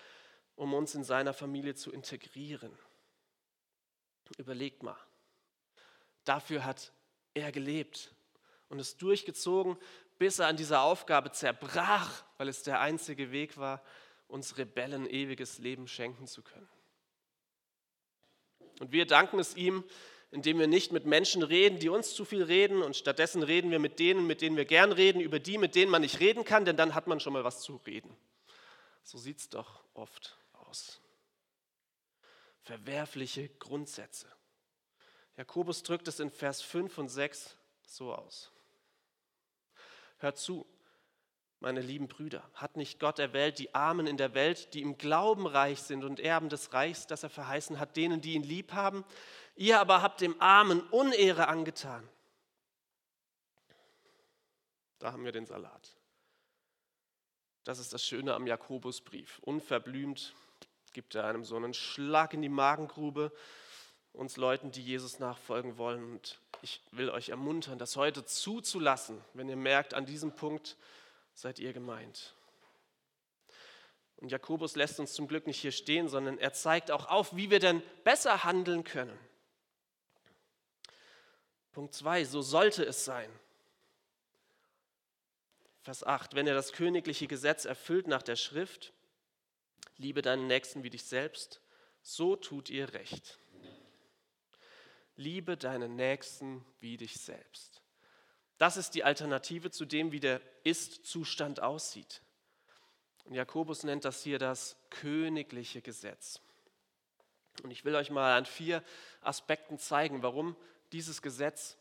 um 0.55 0.75
uns 0.75 0.95
in 0.95 1.03
seiner 1.03 1.33
Familie 1.33 1.75
zu 1.75 1.91
integrieren. 1.91 2.77
Überlegt 4.37 4.83
mal. 4.83 4.99
Dafür 6.25 6.67
hat 6.67 6.93
er 7.33 7.53
gelebt 7.53 8.15
und 8.69 8.79
es 8.79 8.99
durchgezogen, 8.99 9.79
bis 10.19 10.41
er 10.41 10.49
an 10.49 10.59
dieser 10.59 10.83
Aufgabe 10.83 11.33
zerbrach, 11.33 12.23
weil 12.37 12.49
es 12.49 12.63
der 12.63 12.81
einzige 12.81 13.33
Weg 13.33 13.57
war, 13.57 13.83
uns 14.29 14.59
Rebellen 14.59 15.09
ewiges 15.09 15.57
Leben 15.57 15.89
schenken 15.89 16.27
zu 16.27 16.43
können. 16.43 16.69
Und 18.79 18.93
wir 18.93 19.07
danken 19.07 19.39
es 19.39 19.57
ihm, 19.57 19.85
indem 20.35 20.59
wir 20.59 20.67
nicht 20.67 20.93
mit 20.93 21.07
Menschen 21.07 21.43
reden, 21.43 21.79
die 21.79 21.89
uns 21.89 22.15
zu 22.15 22.25
viel 22.25 22.43
reden, 22.43 22.83
und 22.83 22.97
stattdessen 22.97 23.43
reden 23.43 23.71
wir 23.71 23.79
mit 23.79 23.99
denen, 23.99 24.27
mit 24.27 24.43
denen 24.43 24.57
wir 24.57 24.65
gern 24.65 24.93
reden, 24.93 25.21
über 25.21 25.39
die, 25.39 25.59
mit 25.59 25.75
denen 25.75 25.91
man 25.91 26.03
nicht 26.03 26.21
reden 26.21 26.45
kann, 26.45 26.65
denn 26.65 26.77
dann 26.77 26.95
hat 26.95 27.07
man 27.07 27.21
schon 27.21 27.33
mal 27.33 27.45
was 27.45 27.61
zu 27.61 27.77
reden. 27.87 28.15
So 29.05 29.17
sieht 29.19 29.39
es 29.39 29.49
doch 29.49 29.85
oft 29.95 30.37
aus. 30.53 31.01
Verwerfliche 32.63 33.49
Grundsätze. 33.61 34.27
Jakobus 35.37 35.83
drückt 35.83 36.09
es 36.09 36.21
in 36.21 36.31
Vers 36.31 36.63
5 36.63 36.99
und 36.99 37.09
6 37.09 37.57
so 37.87 38.15
aus. 38.15 38.51
Hört 40.19 40.39
zu, 40.39 40.67
meine 41.65 41.81
lieben 41.81 42.09
Brüder, 42.09 42.43
hat 42.53 42.77
nicht 42.77 43.01
Gott 43.01 43.19
erwählt 43.19 43.59
die 43.59 43.75
Armen 43.75 44.07
in 44.07 44.19
der 44.19 44.35
Welt, 44.35 44.75
die 44.75 44.83
im 44.83 44.99
Glauben 44.99 45.47
reich 45.47 45.81
sind 45.81 46.05
und 46.05 46.21
Erben 46.21 46.51
des 46.51 46.75
Reichs, 46.75 47.07
das 47.07 47.23
er 47.23 47.31
verheißen 47.31 47.81
hat, 47.81 47.97
denen, 47.97 48.21
die 48.21 48.35
ihn 48.35 48.43
lieb 48.43 48.75
haben? 48.75 49.03
Ihr 49.57 49.81
aber 49.81 50.03
habt 50.03 50.21
dem 50.21 50.39
Armen 50.43 50.83
Unehre 50.91 51.49
angetan. 51.49 52.07
Da 54.99 55.13
haben 55.13 55.25
wir 55.25 55.33
den 55.33 55.47
Salat. 55.47 55.97
Das 57.65 57.79
ist 57.79 57.95
das 57.95 58.05
Schöne 58.05 58.35
am 58.35 58.47
Jakobusbrief. 58.47 59.39
Unverblümt 59.39 60.35
gibt 60.93 61.15
er 61.15 61.25
einem 61.25 61.45
so 61.45 61.57
einen 61.57 61.73
Schlag 61.73 62.35
in 62.35 62.43
die 62.43 62.51
Magengrube, 62.51 63.33
uns 64.13 64.37
Leuten, 64.37 64.71
die 64.71 64.83
Jesus 64.83 65.19
nachfolgen 65.19 65.79
wollen. 65.79 66.05
Und 66.13 66.39
ich 66.61 66.83
will 66.91 67.09
euch 67.09 67.31
ermuntern, 67.31 67.79
das 67.79 67.97
heute 67.97 68.27
zuzulassen, 68.27 69.19
wenn 69.33 69.49
ihr 69.49 69.57
merkt, 69.57 69.95
an 69.95 70.05
diesem 70.05 70.33
Punkt 70.33 70.77
seid 71.35 71.59
ihr 71.59 71.73
gemeint. 71.73 72.35
Und 74.17 74.31
Jakobus 74.31 74.77
lässt 74.77 75.01
uns 75.01 75.13
zum 75.13 75.29
Glück 75.29 75.47
nicht 75.47 75.61
hier 75.61 75.73
stehen, 75.73 76.09
sondern 76.09 76.39
er 76.39 76.53
zeigt 76.53 76.91
auch 76.91 77.07
auf, 77.07 77.37
wie 77.37 77.51
wir 77.51 77.59
denn 77.59 77.83
besser 78.05 78.45
handeln 78.45 78.85
können. 78.85 79.19
Punkt 81.73 81.93
2, 81.95 82.25
so 82.25 82.41
sollte 82.41 82.85
es 82.85 83.05
sein. 83.05 83.31
Vers 85.83 86.05
8, 86.05 86.35
wenn 86.35 86.47
ihr 86.47 86.55
das 86.55 86.73
königliche 86.73 87.27
Gesetz 87.27 87.67
erfüllt 87.67 88.07
nach 88.07 88.23
der 88.23 88.37
Schrift, 88.37 88.95
liebe 89.99 90.23
deinen 90.23 90.47
Nächsten 90.47 90.83
wie 90.83 90.91
dich 90.91 91.05
selbst, 91.05 91.61
so 92.01 92.37
tut 92.37 92.71
ihr 92.71 92.95
recht. 92.95 93.39
Liebe 95.17 95.57
deinen 95.57 95.97
Nächsten 95.97 96.65
wie 96.81 96.97
dich 96.97 97.21
selbst. 97.21 97.84
Das 98.65 98.79
ist 98.79 98.95
die 98.95 99.05
Alternative 99.05 99.71
zu 99.71 99.85
dem, 99.85 100.11
wie 100.11 100.21
der 100.21 100.41
Ist-Zustand 100.63 101.61
aussieht. 101.61 102.23
Und 103.25 103.35
Jakobus 103.35 103.83
nennt 103.83 104.07
das 104.07 104.23
hier 104.23 104.39
das 104.39 104.79
königliche 104.89 105.83
Gesetz. 105.83 106.41
Und 107.63 107.71
ich 107.73 107.85
will 107.85 107.95
euch 107.95 108.09
mal 108.09 108.39
an 108.39 108.47
vier 108.47 108.83
Aspekten 109.21 109.79
zeigen, 109.79 110.23
warum 110.23 110.57
dieses 110.93 111.21
Gesetz 111.21 111.77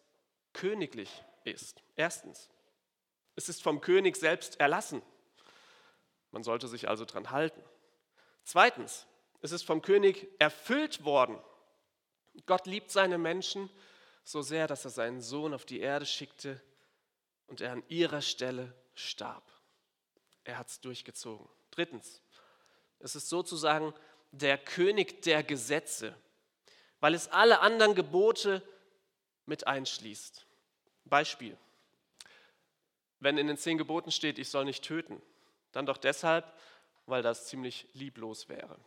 königlich 0.52 1.24
ist. 1.46 1.82
Erstens, 1.96 2.50
es 3.38 3.48
ist 3.48 3.64
vom 3.64 3.80
König 3.80 4.18
selbst 4.18 4.60
erlassen. 4.60 5.02
Man 6.32 6.44
sollte 6.44 6.68
sich 6.68 6.90
also 6.90 7.06
dran 7.06 7.32
halten. 7.32 7.64
Zweitens, 8.44 9.08
es 9.40 9.54
ist 9.54 9.64
vom 9.64 9.82
König 9.82 10.28
erfüllt 10.38 11.06
worden. 11.06 11.40
Gott 12.46 12.68
liebt 12.68 12.92
seine 12.92 13.18
Menschen 13.18 13.70
so 14.26 14.42
sehr, 14.42 14.68
dass 14.68 14.84
er 14.84 14.92
seinen 14.92 15.22
Sohn 15.22 15.54
auf 15.54 15.64
die 15.64 15.80
Erde 15.80 16.06
schickte 16.06 16.62
und 17.48 17.62
er 17.62 17.72
an 17.72 17.84
ihrer 17.88 18.22
Stelle 18.22 18.74
starb. 18.96 19.44
Er 20.44 20.58
hat 20.58 20.70
es 20.70 20.82
durchgezogen. 20.82 21.48
Drittens, 21.72 22.22
es 23.00 23.16
ist 23.16 23.30
sozusagen 23.30 23.94
der 24.32 24.58
König 24.58 25.22
der 25.24 25.44
Gesetze, 25.44 26.16
weil 27.00 27.14
es 27.14 27.28
alle 27.30 27.60
anderen 27.60 27.96
Gebote 27.96 28.62
mit 29.46 29.68
einschließt. 29.68 30.46
Beispiel, 31.06 31.58
wenn 33.20 33.38
in 33.38 33.48
den 33.48 33.58
zehn 33.58 33.78
Geboten 33.78 34.12
steht, 34.12 34.40
ich 34.40 34.50
soll 34.50 34.66
nicht 34.66 34.84
töten, 34.84 35.22
dann 35.72 35.86
doch 35.86 35.98
deshalb, 35.98 36.52
weil 37.06 37.22
das 37.22 37.48
ziemlich 37.48 37.88
lieblos 37.94 38.48
wäre. 38.48 38.78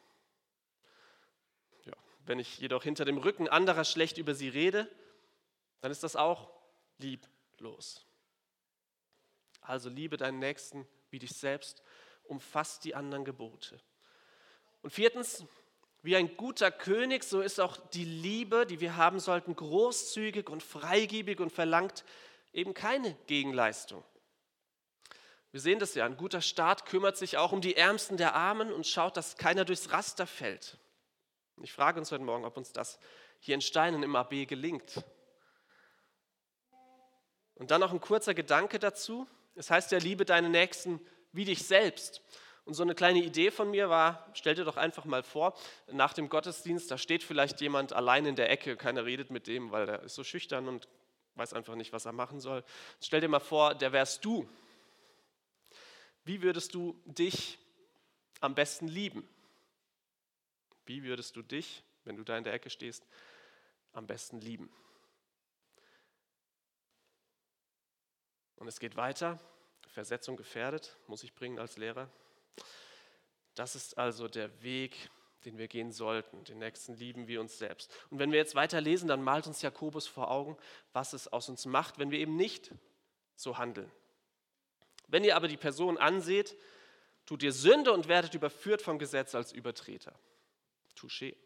Ja, 1.85 1.93
wenn 2.25 2.39
ich 2.39 2.59
jedoch 2.59 2.83
hinter 2.83 3.05
dem 3.05 3.19
Rücken 3.19 3.49
anderer 3.49 3.85
schlecht 3.85 4.19
über 4.19 4.35
sie 4.35 4.49
rede, 4.49 4.91
dann 5.81 5.91
ist 5.91 6.03
das 6.03 6.17
auch 6.17 6.51
lieblos. 6.99 8.06
Also 9.67 9.89
liebe 9.89 10.17
deinen 10.17 10.39
Nächsten 10.39 10.87
wie 11.11 11.19
dich 11.19 11.35
selbst, 11.35 11.83
umfasst 12.25 12.85
die 12.85 12.95
anderen 12.95 13.25
Gebote. 13.25 13.81
Und 14.83 14.91
viertens, 14.91 15.45
wie 16.03 16.17
ein 16.17 16.37
guter 16.37 16.71
König, 16.71 17.25
so 17.25 17.41
ist 17.41 17.61
auch 17.61 17.77
die 17.77 18.05
Liebe, 18.05 18.67
die 18.67 18.81
wir 18.81 18.97
haben 18.97 19.19
sollten, 19.19 19.57
großzügig 19.57 20.49
und 20.49 20.63
freigebig 20.63 21.41
und 21.41 21.51
verlangt 21.51 22.05
eben 22.53 22.75
keine 22.75 23.15
Gegenleistung. 23.27 24.05
Wir 25.51 25.61
sehen 25.61 25.79
das 25.79 25.95
ja, 25.95 26.05
ein 26.05 26.17
guter 26.17 26.43
Staat 26.43 26.87
kümmert 26.87 27.17
sich 27.17 27.39
auch 27.39 27.53
um 27.53 27.61
die 27.61 27.77
Ärmsten 27.77 28.17
der 28.17 28.35
Armen 28.35 28.73
und 28.73 28.87
schaut, 28.87 29.17
dass 29.17 29.37
keiner 29.37 29.65
durchs 29.65 29.91
Raster 29.91 30.27
fällt. 30.27 30.79
Ich 31.63 31.73
frage 31.73 31.99
uns 31.99 32.13
heute 32.13 32.25
Morgen, 32.25 32.45
ob 32.45 32.57
uns 32.57 32.73
das 32.73 32.99
hier 33.41 33.55
in 33.55 33.61
Steinen 33.61 34.03
im 34.03 34.15
AB 34.15 34.47
gelingt. 34.47 35.03
Und 37.55 37.71
dann 37.71 37.81
noch 37.81 37.93
ein 37.93 38.01
kurzer 38.01 38.35
Gedanke 38.35 38.79
dazu. 38.79 39.27
Es 39.57 39.71
heißt 39.71 39.91
ja, 39.93 39.99
liebe 39.99 40.25
deine 40.25 40.49
Nächsten 40.49 41.01
wie 41.33 41.45
dich 41.45 41.67
selbst. 41.67 42.23
Und 42.65 42.75
so 42.75 42.83
eine 42.83 42.95
kleine 42.95 43.21
Idee 43.21 43.51
von 43.51 43.71
mir 43.71 43.89
war, 43.89 44.29
stell 44.35 44.55
dir 44.55 44.65
doch 44.65 44.77
einfach 44.77 45.05
mal 45.05 45.23
vor, 45.23 45.57
nach 45.93 46.13
dem 46.13 46.29
Gottesdienst, 46.29 46.91
da 46.91 46.99
steht 46.99 47.23
vielleicht 47.23 47.61
jemand 47.61 47.93
allein 47.93 48.27
in 48.27 48.35
der 48.35 48.51
Ecke, 48.51 48.77
keiner 48.77 49.05
redet 49.05 49.31
mit 49.31 49.47
dem, 49.47 49.71
weil 49.71 49.87
der 49.87 50.03
ist 50.03 50.17
so 50.17 50.25
schüchtern 50.25 50.67
und 50.67 50.89
weiß 51.37 51.53
einfach 51.53 51.77
nicht, 51.77 51.93
was 51.93 52.07
er 52.07 52.13
machen 52.13 52.41
soll. 52.41 52.65
Stell 53.01 53.21
dir 53.21 53.29
mal 53.29 53.41
vor, 53.41 53.75
der 53.75 53.93
wärst 53.93 54.25
du. 54.25 54.49
Wie 56.25 56.43
würdest 56.43 56.75
du 56.75 57.01
dich 57.05 57.59
am 58.41 58.55
besten 58.55 58.89
lieben? 58.89 59.27
Wie 60.87 61.05
würdest 61.05 61.37
du 61.37 61.43
dich, 61.43 61.85
wenn 62.05 62.17
du 62.17 62.25
da 62.25 62.37
in 62.37 62.45
der 62.45 62.53
Ecke 62.53 62.71
stehst, 62.71 63.07
am 63.93 64.09
besten 64.09 64.41
lieben? 64.41 64.69
Und 68.57 68.69
es 68.69 68.81
geht 68.81 68.97
weiter. 68.97 69.39
Versetzung 69.89 70.37
gefährdet, 70.37 70.97
muss 71.07 71.23
ich 71.23 71.35
bringen 71.35 71.59
als 71.59 71.79
Lehrer. 71.79 72.11
Das 73.55 73.75
ist 73.75 73.97
also 73.97 74.29
der 74.29 74.63
Weg, 74.63 75.11
den 75.47 75.57
wir 75.57 75.69
gehen 75.69 75.93
sollten. 75.93 76.45
Den 76.45 76.59
nächsten 76.59 76.95
lieben 76.95 77.29
wir 77.29 77.41
uns 77.41 77.57
selbst. 77.57 77.91
Und 78.11 78.19
wenn 78.19 78.31
wir 78.31 78.39
jetzt 78.39 78.55
weiter 78.55 78.81
lesen, 78.81 79.09
dann 79.09 79.23
malt 79.23 79.47
uns 79.47 79.63
Jakobus 79.63 80.07
vor 80.07 80.31
Augen, 80.31 80.59
was 80.93 81.15
es 81.15 81.29
aus 81.29 81.49
uns 81.49 81.65
macht, 81.65 81.99
wenn 81.99 82.11
wir 82.11 82.19
eben 82.19 82.37
nicht 82.37 82.73
so 83.37 83.57
handeln. 83.57 83.91
Wenn 85.09 85.25
ihr 85.25 85.37
aber 85.37 85.49
die 85.49 85.57
Person 85.57 85.97
anseht, 85.99 86.57
tut 87.25 87.43
ihr 87.43 87.53
Sünde 87.53 87.93
und 87.93 88.09
werdet 88.09 88.35
überführt 88.35 88.83
vom 88.83 88.99
Gesetz 88.99 89.35
als 89.35 89.53
Übertreter. 89.53 90.19
Touché. 90.99 91.37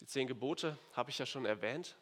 Die 0.00 0.06
zehn 0.06 0.26
Gebote 0.26 0.78
habe 0.92 1.10
ich 1.10 1.18
ja 1.18 1.26
schon 1.26 1.44
erwähnt. 1.44 1.96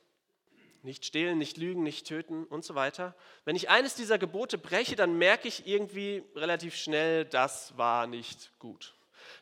Nicht 0.83 1.05
stehlen, 1.05 1.39
nicht 1.39 1.57
lügen, 1.57 1.83
nicht 1.83 2.07
töten 2.07 2.45
und 2.45 2.65
so 2.65 2.75
weiter. 2.75 3.15
Wenn 3.45 3.57
ich 3.57 3.69
eines 3.69 3.95
dieser 3.95 4.19
Gebote 4.19 4.59
breche, 4.59 4.97
dann 4.97 5.19
merke 5.19 5.49
ich 5.49 5.67
irgendwie 5.67 6.25
relativ 6.35 6.77
schnell, 6.77 7.25
das 7.25 7.77
war 7.77 8.07
nicht 8.07 8.53
gut. 8.59 8.95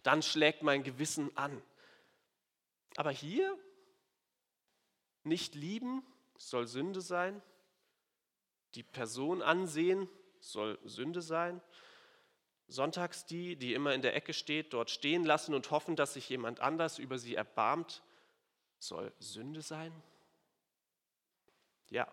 Dann 0.03 0.23
schlägt 0.23 0.63
mein 0.63 0.83
Gewissen 0.83 1.37
an. 1.37 1.63
Aber 2.97 3.11
hier, 3.11 3.57
nicht 5.25 5.55
lieben 5.55 6.03
soll 6.39 6.67
Sünde 6.67 7.01
sein. 7.01 7.43
Die 8.75 8.83
Person 8.83 9.43
ansehen 9.43 10.09
soll 10.41 10.79
Sünde 10.85 11.23
sein. 11.23 11.61
Sonntags 12.69 13.27
die, 13.27 13.57
die 13.57 13.75
immer 13.75 13.95
in 13.95 14.03
der 14.03 14.17
Ecke 14.17 14.33
steht, 14.33 14.73
dort 14.73 14.91
stehen 14.91 15.25
lassen 15.25 15.55
und 15.55 15.71
hoffen, 15.71 15.97
dass 15.97 16.15
sich 16.15 16.29
jemand 16.29 16.61
anders 16.61 16.99
über 16.99 17.19
sie 17.19 17.35
erbarmt, 17.35 18.03
soll 18.79 19.13
Sünde 19.19 19.63
sein. 19.63 19.93
Ja, 21.89 22.11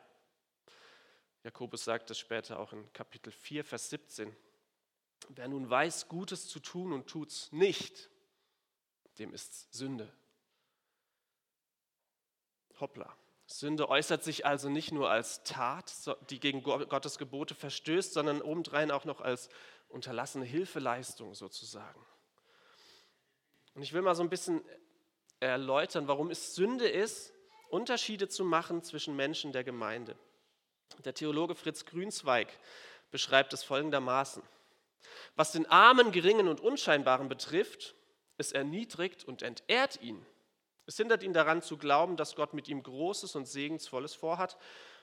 Jakobus 1.43 1.83
sagt 1.83 2.09
es 2.09 2.17
später 2.17 2.59
auch 2.59 2.71
in 2.71 2.91
Kapitel 2.93 3.31
4, 3.31 3.65
Vers 3.65 3.89
17. 3.89 4.33
Wer 5.29 5.47
nun 5.49 5.69
weiß, 5.69 6.07
Gutes 6.07 6.47
zu 6.47 6.59
tun 6.59 6.93
und 6.93 7.07
tut 7.07 7.31
es 7.31 7.51
nicht, 7.51 8.09
dem 9.19 9.33
ist 9.33 9.73
Sünde. 9.73 10.11
Hoppla. 12.79 13.15
Sünde 13.45 13.89
äußert 13.89 14.23
sich 14.23 14.45
also 14.45 14.69
nicht 14.69 14.93
nur 14.93 15.11
als 15.11 15.43
Tat, 15.43 15.93
die 16.29 16.39
gegen 16.39 16.63
Gottes 16.63 17.17
Gebote 17.17 17.55
verstößt, 17.55 18.13
sondern 18.13 18.41
obendrein 18.41 18.89
auch 18.89 19.03
noch 19.03 19.19
als 19.19 19.49
unterlassene 19.89 20.45
Hilfeleistung 20.45 21.35
sozusagen. 21.35 22.05
Und 23.75 23.83
ich 23.83 23.91
will 23.91 24.01
mal 24.01 24.15
so 24.15 24.23
ein 24.23 24.29
bisschen 24.29 24.63
erläutern, 25.41 26.07
warum 26.07 26.31
es 26.31 26.55
Sünde 26.55 26.87
ist, 26.87 27.32
Unterschiede 27.73 28.29
zu 28.29 28.45
machen 28.45 28.83
zwischen 28.83 29.15
Menschen 29.15 29.51
der 29.51 29.63
Gemeinde. 29.63 30.15
Der 31.03 31.15
Theologe 31.15 31.55
Fritz 31.55 31.85
Grünzweig 31.85 32.47
beschreibt 33.09 33.51
es 33.53 33.63
folgendermaßen. 33.63 34.43
Was 35.35 35.51
den 35.53 35.65
Armen, 35.65 36.11
Geringen 36.11 36.47
und 36.47 36.61
Unscheinbaren 36.61 37.29
betrifft, 37.29 37.95
es 38.37 38.51
erniedrigt 38.51 39.23
und 39.25 39.41
entehrt 39.41 39.99
ihn. 40.01 40.23
Es 40.85 40.97
hindert 40.97 41.23
ihn 41.23 41.33
daran 41.33 41.63
zu 41.63 41.77
glauben, 41.77 42.15
dass 42.15 42.35
Gott 42.35 42.53
mit 42.53 42.67
ihm 42.67 42.83
Großes 42.83 43.35
und 43.35 43.47
Segensvolles 43.47 44.13
vorhat 44.13 44.55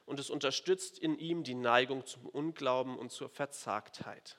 und 0.06 0.20
es 0.20 0.30
unterstützt 0.30 0.96
in 0.98 1.18
ihm 1.18 1.42
die 1.42 1.54
Neigung 1.54 2.06
zum 2.06 2.26
Unglauben 2.26 2.96
und 2.98 3.10
zur 3.10 3.28
Verzagtheit. 3.28 4.38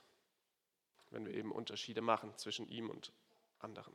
wenn 1.09 1.25
wir 1.25 1.33
eben 1.33 1.51
Unterschiede 1.51 1.99
machen 1.99 2.37
zwischen 2.37 2.69
ihm 2.69 2.89
und 2.89 3.11
anderen. 3.59 3.93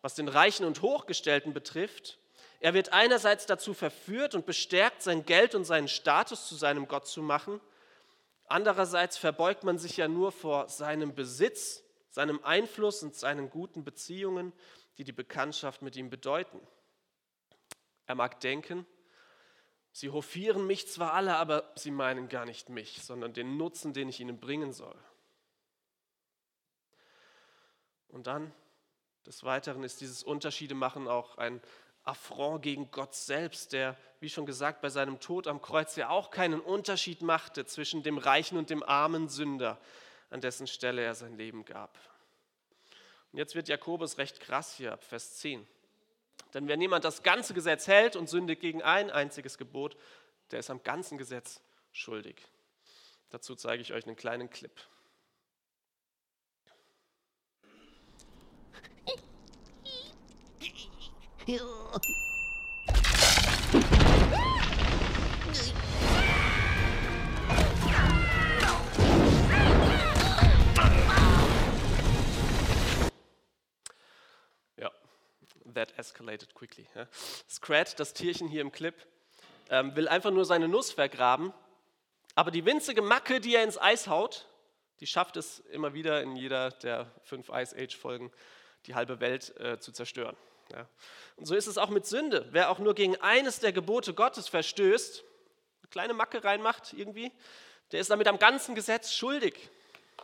Was 0.00 0.14
den 0.14 0.28
Reichen 0.28 0.64
und 0.64 0.80
Hochgestellten 0.80 1.52
betrifft, 1.52 2.18
er 2.64 2.72
wird 2.72 2.94
einerseits 2.94 3.44
dazu 3.44 3.74
verführt 3.74 4.34
und 4.34 4.46
bestärkt, 4.46 5.02
sein 5.02 5.26
Geld 5.26 5.54
und 5.54 5.66
seinen 5.66 5.86
Status 5.86 6.48
zu 6.48 6.54
seinem 6.54 6.88
Gott 6.88 7.06
zu 7.06 7.20
machen. 7.20 7.60
Andererseits 8.46 9.18
verbeugt 9.18 9.64
man 9.64 9.76
sich 9.76 9.98
ja 9.98 10.08
nur 10.08 10.32
vor 10.32 10.70
seinem 10.70 11.14
Besitz, 11.14 11.84
seinem 12.08 12.42
Einfluss 12.42 13.02
und 13.02 13.14
seinen 13.14 13.50
guten 13.50 13.84
Beziehungen, 13.84 14.54
die 14.96 15.04
die 15.04 15.12
Bekanntschaft 15.12 15.82
mit 15.82 15.94
ihm 15.96 16.08
bedeuten. 16.08 16.58
Er 18.06 18.14
mag 18.14 18.40
denken, 18.40 18.86
sie 19.92 20.08
hofieren 20.08 20.66
mich 20.66 20.88
zwar 20.88 21.12
alle, 21.12 21.36
aber 21.36 21.70
sie 21.74 21.90
meinen 21.90 22.30
gar 22.30 22.46
nicht 22.46 22.70
mich, 22.70 23.02
sondern 23.02 23.34
den 23.34 23.58
Nutzen, 23.58 23.92
den 23.92 24.08
ich 24.08 24.20
ihnen 24.20 24.40
bringen 24.40 24.72
soll. 24.72 24.98
Und 28.08 28.26
dann, 28.26 28.54
des 29.26 29.44
Weiteren, 29.44 29.84
ist 29.84 30.00
dieses 30.00 30.22
Unterschiede 30.22 30.74
machen 30.74 31.08
auch 31.08 31.36
ein 31.36 31.60
Affront 32.04 32.62
gegen 32.62 32.90
Gott 32.90 33.14
selbst, 33.14 33.72
der, 33.72 33.96
wie 34.20 34.28
schon 34.28 34.46
gesagt, 34.46 34.82
bei 34.82 34.90
seinem 34.90 35.20
Tod 35.20 35.46
am 35.46 35.62
Kreuz 35.62 35.96
ja 35.96 36.10
auch 36.10 36.30
keinen 36.30 36.60
Unterschied 36.60 37.22
machte 37.22 37.64
zwischen 37.64 38.02
dem 38.02 38.18
reichen 38.18 38.58
und 38.58 38.70
dem 38.70 38.82
armen 38.82 39.28
Sünder, 39.28 39.80
an 40.30 40.40
dessen 40.40 40.66
Stelle 40.66 41.02
er 41.02 41.14
sein 41.14 41.36
Leben 41.36 41.64
gab. 41.64 41.98
Und 43.32 43.38
jetzt 43.38 43.54
wird 43.54 43.68
Jakobus 43.68 44.18
recht 44.18 44.40
krass 44.40 44.76
hier 44.76 44.92
ab 44.92 45.02
Vers 45.02 45.36
10. 45.36 45.66
Denn 46.52 46.68
wenn 46.68 46.80
jemand 46.80 47.04
das 47.04 47.22
ganze 47.22 47.54
Gesetz 47.54 47.88
hält 47.88 48.16
und 48.16 48.28
sündigt 48.28 48.60
gegen 48.60 48.82
ein 48.82 49.10
einziges 49.10 49.58
Gebot, 49.58 49.96
der 50.50 50.60
ist 50.60 50.70
am 50.70 50.82
ganzen 50.82 51.18
Gesetz 51.18 51.60
schuldig. 51.90 52.36
Dazu 53.30 53.56
zeige 53.56 53.82
ich 53.82 53.92
euch 53.92 54.06
einen 54.06 54.14
kleinen 54.14 54.50
Clip. 54.50 54.72
Ja, 61.46 61.58
that 75.74 75.92
escalated 75.98 76.54
quickly. 76.54 76.86
Scrat, 77.50 78.00
das 78.00 78.14
Tierchen 78.14 78.48
hier 78.48 78.62
im 78.62 78.72
Clip, 78.72 78.94
ähm, 79.68 79.94
will 79.96 80.08
einfach 80.08 80.30
nur 80.30 80.46
seine 80.46 80.66
Nuss 80.66 80.92
vergraben, 80.92 81.52
aber 82.34 82.52
die 82.52 82.64
winzige 82.64 83.02
Macke, 83.02 83.40
die 83.40 83.54
er 83.54 83.64
ins 83.64 83.76
Eis 83.76 84.06
haut, 84.06 84.48
die 85.00 85.06
schafft 85.06 85.36
es 85.36 85.58
immer 85.58 85.92
wieder 85.92 86.22
in 86.22 86.36
jeder 86.36 86.70
der 86.70 87.12
fünf 87.22 87.50
Ice 87.50 87.76
Age-Folgen, 87.76 88.32
die 88.86 88.94
halbe 88.94 89.20
Welt 89.20 89.54
äh, 89.60 89.78
zu 89.78 89.92
zerstören. 89.92 90.36
Ja. 90.72 90.88
Und 91.36 91.46
so 91.46 91.54
ist 91.54 91.66
es 91.66 91.78
auch 91.78 91.90
mit 91.90 92.06
Sünde. 92.06 92.48
Wer 92.50 92.70
auch 92.70 92.78
nur 92.78 92.94
gegen 92.94 93.16
eines 93.20 93.60
der 93.60 93.72
Gebote 93.72 94.14
Gottes 94.14 94.48
verstößt, 94.48 95.22
eine 95.82 95.88
kleine 95.90 96.14
Macke 96.14 96.44
reinmacht 96.44 96.92
irgendwie, 96.92 97.32
der 97.92 98.00
ist 98.00 98.10
damit 98.10 98.28
am 98.28 98.38
ganzen 98.38 98.74
Gesetz 98.74 99.12
schuldig. 99.12 99.70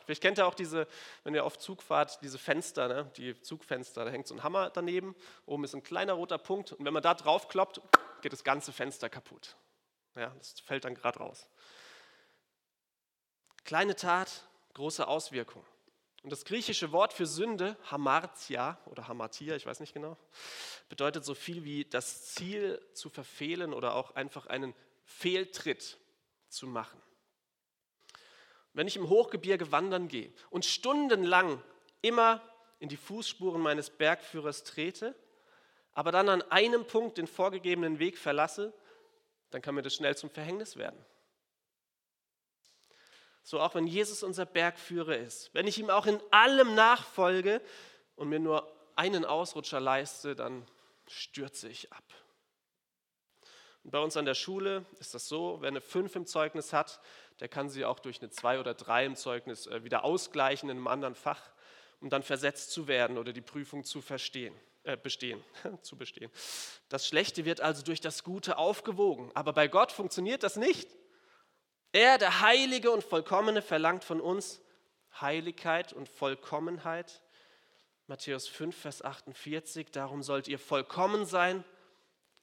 Vielleicht 0.05 0.23
kennt 0.23 0.39
ihr 0.39 0.47
auch 0.47 0.55
diese, 0.55 0.87
wenn 1.25 1.35
ihr 1.35 1.45
auf 1.45 1.59
Zug 1.59 1.83
fahrt, 1.83 2.21
diese 2.23 2.39
Fenster, 2.39 2.89
ne? 2.89 3.11
die 3.17 3.41
Zugfenster, 3.43 4.05
da 4.05 4.11
hängt 4.11 4.27
so 4.27 4.35
ein 4.35 4.43
Hammer 4.43 4.71
daneben, 4.71 5.15
oben 5.47 5.65
ist 5.65 5.75
ein 5.75 5.83
kleiner 5.83 6.15
roter 6.15 6.39
Punkt 6.39 6.73
und 6.73 6.85
wenn 6.85 6.93
man 6.93 7.03
da 7.03 7.15
drauf 7.15 7.49
kloppt, 7.49 7.81
geht 8.23 8.33
das 8.33 8.45
ganze 8.45 8.73
Fenster 8.73 9.09
kaputt. 9.09 9.57
Ja, 10.17 10.35
das 10.39 10.61
fällt 10.61 10.85
dann 10.85 10.95
gerade 10.95 11.19
raus. 11.19 11.49
Kleine 13.65 13.95
Tat, 13.95 14.45
große 14.75 15.07
Auswirkung. 15.07 15.65
Und 16.23 16.31
das 16.31 16.45
griechische 16.45 16.93
Wort 16.93 17.13
für 17.13 17.27
Sünde, 17.27 17.77
Hamartia 17.91 18.79
oder 18.87 19.09
Hamartia, 19.09 19.57
ich 19.57 19.65
weiß 19.65 19.81
nicht 19.81 19.95
genau, 19.95 20.19
bedeutet 20.89 21.25
so 21.25 21.35
viel 21.35 21.65
wie 21.65 21.87
das 21.87 22.27
Ziel 22.27 22.81
zu 22.93 23.09
verfehlen 23.09 23.73
oder 23.73 23.95
auch 23.95 24.15
einfach 24.15 24.47
einen 24.47 24.75
Fehltritt 25.05 25.99
zu 26.49 26.67
machen. 26.67 27.01
Wenn 28.73 28.87
ich 28.87 28.97
im 28.97 29.09
Hochgebirge 29.09 29.73
wandern 29.73 30.09
gehe 30.09 30.33
und 30.51 30.65
stundenlang 30.65 31.63
immer 32.03 32.43
in 32.79 32.89
die 32.89 32.97
Fußspuren 32.97 33.61
meines 33.61 33.91
Bergführers 33.91 34.63
trete, 34.65 35.15
aber 35.93 36.13
dann 36.13 36.29
an 36.29 36.43
einem 36.51 36.87
Punkt 36.87 37.19
den 37.19 37.27
vorgegebenen 37.27 37.99
Weg 37.99 38.19
verlasse, 38.19 38.73
dann 39.51 39.63
kann 39.63 39.75
mir 39.75 39.83
das 39.83 39.95
schnell 39.95 40.17
zum 40.17 40.31
Verhängnis 40.31 40.77
werden. 40.77 41.05
So 43.43 43.61
auch 43.61 43.75
wenn 43.75 43.87
Jesus 43.87 44.23
unser 44.23 44.47
Bergführer 44.47 45.17
ist. 45.17 45.53
Wenn 45.55 45.67
ich 45.67 45.79
ihm 45.79 45.91
auch 45.91 46.07
in 46.07 46.21
allem 46.31 46.75
nachfolge 46.75 47.61
und 48.17 48.29
mir 48.29 48.41
nur 48.41 48.71
einen 48.97 49.25
Ausrutscher 49.25 49.81
leiste, 49.81 50.37
dann 50.37 50.67
stürze 51.07 51.69
ich 51.69 51.93
ab. 51.93 52.05
Und 53.83 53.93
bei 53.93 53.99
uns 53.99 54.17
an 54.17 54.27
der 54.27 54.35
Schule 54.35 54.85
ist 54.99 55.15
das 55.15 55.27
so, 55.27 55.59
wer 55.61 55.69
eine 55.69 55.81
5 55.81 56.17
im 56.17 56.27
Zeugnis 56.27 56.73
hat, 56.73 57.01
der 57.41 57.49
kann 57.49 57.71
sie 57.71 57.85
auch 57.85 57.99
durch 57.99 58.21
eine 58.21 58.31
2 58.31 58.61
oder 58.61 58.75
3 58.75 59.07
im 59.07 59.17
Zeugnis 59.17 59.67
äh, 59.67 59.83
wieder 59.85 60.05
ausgleichen 60.05 60.69
in 60.69 60.77
einem 60.77 60.87
anderen 60.87 61.15
Fach, 61.15 61.51
um 62.01 62.11
dann 62.11 62.23
versetzt 62.23 62.73
zu 62.73 62.89
werden 62.89 63.17
oder 63.17 63.33
die 63.33 63.41
Prüfung 63.41 63.85
zu 63.85 64.03
verstehen, 64.03 64.55
äh, 64.85 64.99
bestehen, 64.99 65.43
zu 65.83 65.97
bestehen. 65.97 66.31
Das 66.91 67.07
Schlechte 67.07 67.47
wird 67.47 67.63
also 67.63 67.83
durch 67.83 68.03
das 68.03 68.23
Gute 68.23 68.59
aufgewogen. 68.59 69.31
Aber 69.35 69.55
bei 69.55 69.69
Gott 69.69 69.93
funktioniert 69.93 70.43
das 70.43 70.57
nicht. 70.57 70.91
Er, 71.93 72.19
der 72.19 72.41
Heilige 72.41 72.91
und 72.91 73.03
Vollkommene, 73.03 73.63
verlangt 73.63 74.05
von 74.05 74.21
uns 74.21 74.61
Heiligkeit 75.21 75.93
und 75.93 76.09
Vollkommenheit. 76.09 77.23
Matthäus 78.07 78.49
5, 78.49 78.77
Vers 78.77 79.03
48, 79.03 79.91
darum 79.91 80.23
sollt 80.23 80.49
ihr 80.49 80.59
vollkommen 80.59 81.27
sein, 81.27 81.65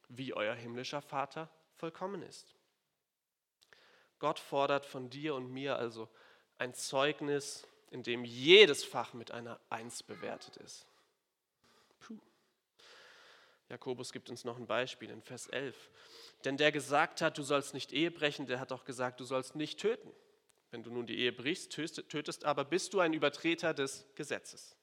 wie 0.09 0.33
euer 0.33 0.55
himmlischer 0.55 1.01
Vater 1.01 1.49
vollkommen 1.75 2.21
ist. 2.21 2.55
Gott 4.19 4.39
fordert 4.39 4.85
von 4.85 5.09
dir 5.09 5.35
und 5.35 5.51
mir 5.51 5.77
also 5.77 6.09
ein 6.57 6.73
Zeugnis, 6.73 7.67
in 7.91 8.03
dem 8.03 8.25
jedes 8.25 8.83
Fach 8.83 9.13
mit 9.13 9.31
einer 9.31 9.59
Eins 9.69 10.03
bewertet 10.03 10.57
ist. 10.57 10.87
Puh. 11.99 12.19
Jakobus 13.69 14.13
gibt 14.13 14.29
uns 14.29 14.45
noch 14.45 14.57
ein 14.57 14.67
Beispiel 14.67 15.09
in 15.09 15.21
Vers 15.21 15.47
11. 15.47 15.89
Denn 16.45 16.57
der 16.57 16.71
gesagt 16.71 17.21
hat, 17.21 17.37
du 17.37 17.43
sollst 17.43 17.73
nicht 17.73 17.91
Ehe 17.91 18.11
brechen, 18.11 18.47
der 18.47 18.59
hat 18.59 18.71
auch 18.71 18.85
gesagt, 18.85 19.19
du 19.19 19.25
sollst 19.25 19.55
nicht 19.55 19.79
töten. 19.79 20.11
Wenn 20.71 20.83
du 20.83 20.91
nun 20.91 21.07
die 21.07 21.17
Ehe 21.17 21.31
brichst, 21.31 21.71
tötest 21.71 22.45
aber, 22.45 22.65
bist 22.65 22.93
du 22.93 22.99
ein 22.99 23.13
Übertreter 23.13 23.73
des 23.73 24.05
Gesetzes. 24.15 24.75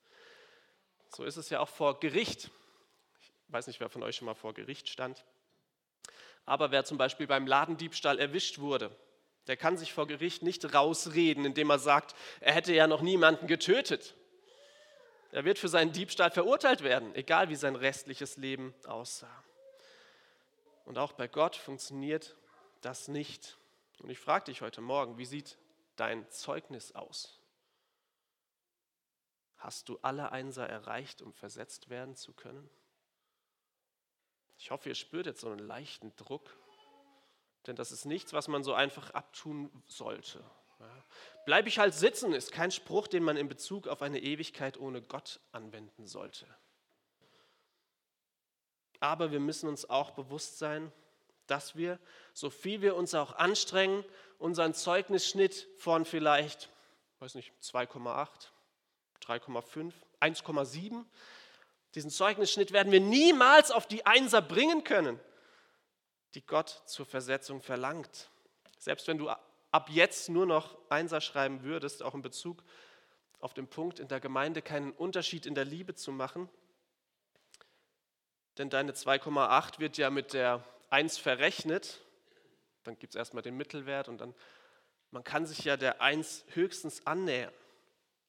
So 1.14 1.24
ist 1.24 1.36
es 1.36 1.50
ja 1.50 1.60
auch 1.60 1.68
vor 1.68 2.00
Gericht. 2.00 2.50
Ich 3.20 3.30
weiß 3.48 3.66
nicht, 3.66 3.80
wer 3.80 3.88
von 3.88 4.02
euch 4.02 4.16
schon 4.16 4.26
mal 4.26 4.34
vor 4.34 4.54
Gericht 4.54 4.88
stand. 4.88 5.24
Aber 6.46 6.70
wer 6.70 6.84
zum 6.84 6.98
Beispiel 6.98 7.26
beim 7.26 7.46
Ladendiebstahl 7.46 8.18
erwischt 8.18 8.58
wurde, 8.58 8.94
der 9.46 9.56
kann 9.56 9.76
sich 9.76 9.92
vor 9.92 10.06
Gericht 10.06 10.42
nicht 10.42 10.74
rausreden, 10.74 11.44
indem 11.44 11.70
er 11.70 11.78
sagt, 11.78 12.14
er 12.40 12.54
hätte 12.54 12.74
ja 12.74 12.86
noch 12.86 13.02
niemanden 13.02 13.46
getötet. 13.46 14.14
Er 15.34 15.44
wird 15.44 15.58
für 15.58 15.68
seinen 15.68 15.90
Diebstahl 15.90 16.30
verurteilt 16.30 16.84
werden, 16.84 17.12
egal 17.16 17.48
wie 17.48 17.56
sein 17.56 17.74
restliches 17.74 18.36
Leben 18.36 18.72
aussah. 18.86 19.42
Und 20.84 20.96
auch 20.96 21.12
bei 21.12 21.26
Gott 21.26 21.56
funktioniert 21.56 22.36
das 22.82 23.08
nicht. 23.08 23.58
Und 23.98 24.10
ich 24.10 24.20
frage 24.20 24.44
dich 24.44 24.60
heute 24.60 24.80
Morgen, 24.80 25.18
wie 25.18 25.24
sieht 25.24 25.58
dein 25.96 26.30
Zeugnis 26.30 26.92
aus? 26.92 27.40
Hast 29.56 29.88
du 29.88 29.98
alle 30.02 30.30
Einser 30.30 30.68
erreicht, 30.68 31.20
um 31.20 31.32
versetzt 31.32 31.90
werden 31.90 32.14
zu 32.14 32.32
können? 32.32 32.70
Ich 34.56 34.70
hoffe, 34.70 34.88
ihr 34.88 34.94
spürt 34.94 35.26
jetzt 35.26 35.40
so 35.40 35.50
einen 35.50 35.58
leichten 35.58 36.14
Druck, 36.14 36.56
denn 37.66 37.74
das 37.74 37.90
ist 37.90 38.04
nichts, 38.04 38.32
was 38.34 38.46
man 38.46 38.62
so 38.62 38.72
einfach 38.72 39.10
abtun 39.10 39.82
sollte. 39.88 40.44
Bleibe 41.44 41.68
ich 41.68 41.78
halt 41.78 41.94
sitzen, 41.94 42.32
ist 42.32 42.52
kein 42.52 42.70
Spruch, 42.70 43.06
den 43.06 43.22
man 43.22 43.36
in 43.36 43.48
Bezug 43.48 43.86
auf 43.86 44.02
eine 44.02 44.20
Ewigkeit 44.20 44.78
ohne 44.78 45.02
Gott 45.02 45.40
anwenden 45.52 46.06
sollte. 46.06 46.46
Aber 49.00 49.30
wir 49.30 49.40
müssen 49.40 49.68
uns 49.68 49.88
auch 49.88 50.12
bewusst 50.12 50.58
sein, 50.58 50.90
dass 51.46 51.76
wir, 51.76 51.98
so 52.32 52.48
viel 52.48 52.80
wir 52.80 52.96
uns 52.96 53.14
auch 53.14 53.34
anstrengen, 53.34 54.04
unseren 54.38 54.72
Zeugnisschnitt 54.72 55.68
von 55.76 56.06
vielleicht, 56.06 56.70
weiß 57.18 57.34
nicht, 57.34 57.52
2,8, 57.62 58.28
3,5, 59.22 59.92
1,7, 60.20 61.04
diesen 61.94 62.10
Zeugnisschnitt 62.10 62.72
werden 62.72 62.92
wir 62.92 63.00
niemals 63.00 63.70
auf 63.70 63.86
die 63.86 64.06
Einser 64.06 64.42
bringen 64.42 64.84
können, 64.84 65.20
die 66.34 66.44
Gott 66.44 66.82
zur 66.86 67.06
Versetzung 67.06 67.60
verlangt. 67.60 68.30
Selbst 68.78 69.06
wenn 69.06 69.18
du 69.18 69.30
ab 69.74 69.90
jetzt 69.90 70.28
nur 70.28 70.46
noch 70.46 70.78
Einser 70.88 71.20
schreiben 71.20 71.64
würdest, 71.64 72.04
auch 72.04 72.14
in 72.14 72.22
Bezug 72.22 72.62
auf 73.40 73.54
den 73.54 73.66
Punkt, 73.66 73.98
in 73.98 74.06
der 74.06 74.20
Gemeinde 74.20 74.62
keinen 74.62 74.92
Unterschied 74.92 75.46
in 75.46 75.56
der 75.56 75.64
Liebe 75.64 75.96
zu 75.96 76.12
machen, 76.12 76.48
denn 78.56 78.70
deine 78.70 78.92
2,8 78.92 79.80
wird 79.80 79.96
ja 79.98 80.10
mit 80.10 80.32
der 80.32 80.64
1 80.90 81.18
verrechnet. 81.18 82.00
Dann 82.84 82.96
gibt 83.00 83.14
es 83.14 83.18
erstmal 83.18 83.42
den 83.42 83.56
Mittelwert 83.56 84.08
und 84.08 84.18
dann, 84.18 84.32
man 85.10 85.24
kann 85.24 85.44
sich 85.44 85.64
ja 85.64 85.76
der 85.76 86.00
1 86.00 86.44
höchstens 86.50 87.04
annähern. 87.04 87.52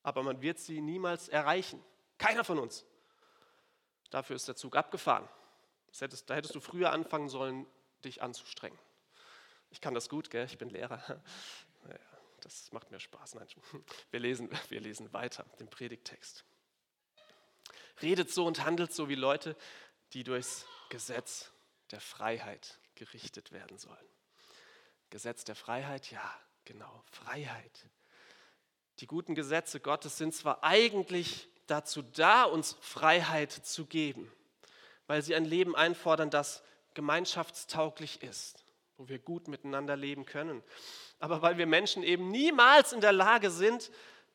aber 0.02 0.22
man 0.22 0.42
wird 0.42 0.60
sie 0.60 0.82
niemals 0.82 1.30
erreichen. 1.30 1.84
Keiner 2.18 2.44
von 2.44 2.60
uns. 2.60 2.86
Dafür 4.10 4.36
ist 4.36 4.48
der 4.48 4.56
Zug 4.56 4.76
abgefahren. 4.76 5.28
Hättest, 6.00 6.30
da 6.30 6.36
hättest 6.36 6.56
du 6.56 6.60
früher 6.60 6.92
anfangen 6.92 7.30
sollen, 7.30 7.66
dich 8.04 8.22
anzustrengen. 8.22 8.78
Ich 9.76 9.82
kann 9.82 9.94
das 9.94 10.08
gut, 10.08 10.30
gell? 10.30 10.46
ich 10.46 10.58
bin 10.58 10.70
Lehrer. 10.70 11.22
Ja, 11.88 12.00
das 12.42 12.72
macht 12.72 12.90
mir 12.90 13.00
Spaß. 13.00 13.36
Nein, 13.36 13.48
wir 14.12 14.20
lesen, 14.22 14.50
wir 14.70 14.80
lesen 14.80 15.12
weiter 15.14 15.46
den 15.60 15.70
Predigtext. 15.70 16.46
Redet 18.02 18.32
so 18.32 18.48
und 18.48 18.64
handelt 18.64 18.94
so 18.94 19.08
wie 19.10 19.16
Leute, 19.16 19.56
die 20.14 20.24
durchs 20.24 20.66
Gesetz 20.90 21.52
der 21.92 22.00
Freiheit 22.00 22.80
gerichtet 22.96 23.52
werden 23.52 23.78
sollen. 23.78 24.08
Gesetz 25.10 25.44
der 25.44 25.56
Freiheit, 25.56 26.10
ja, 26.10 26.40
genau, 26.64 27.04
Freiheit. 27.12 27.86
Die 29.00 29.08
guten 29.08 29.36
Gesetze 29.36 29.82
Gottes 29.82 30.18
sind 30.18 30.34
zwar 30.34 30.64
eigentlich 30.64 31.50
dazu 31.68 32.02
da, 32.02 32.46
uns 32.46 32.78
Freiheit 32.80 33.52
zu 33.52 33.86
geben, 33.86 34.32
weil 35.06 35.22
sie 35.22 35.36
ein 35.36 35.46
Leben 35.46 35.76
einfordern, 35.76 36.30
das 36.30 36.64
gemeinschaftstauglich 36.94 38.24
ist, 38.24 38.65
wo 38.98 39.08
wir 39.08 39.20
gut 39.20 39.48
miteinander 39.48 39.96
leben 39.96 40.26
können. 40.26 40.64
Aber 41.20 41.42
weil 41.42 41.58
wir 41.58 41.68
Menschen 41.68 42.04
eben 42.04 42.30
niemals 42.30 42.94
in 42.94 43.02
der 43.02 43.12
Lage 43.12 43.50
sind, 43.50 43.92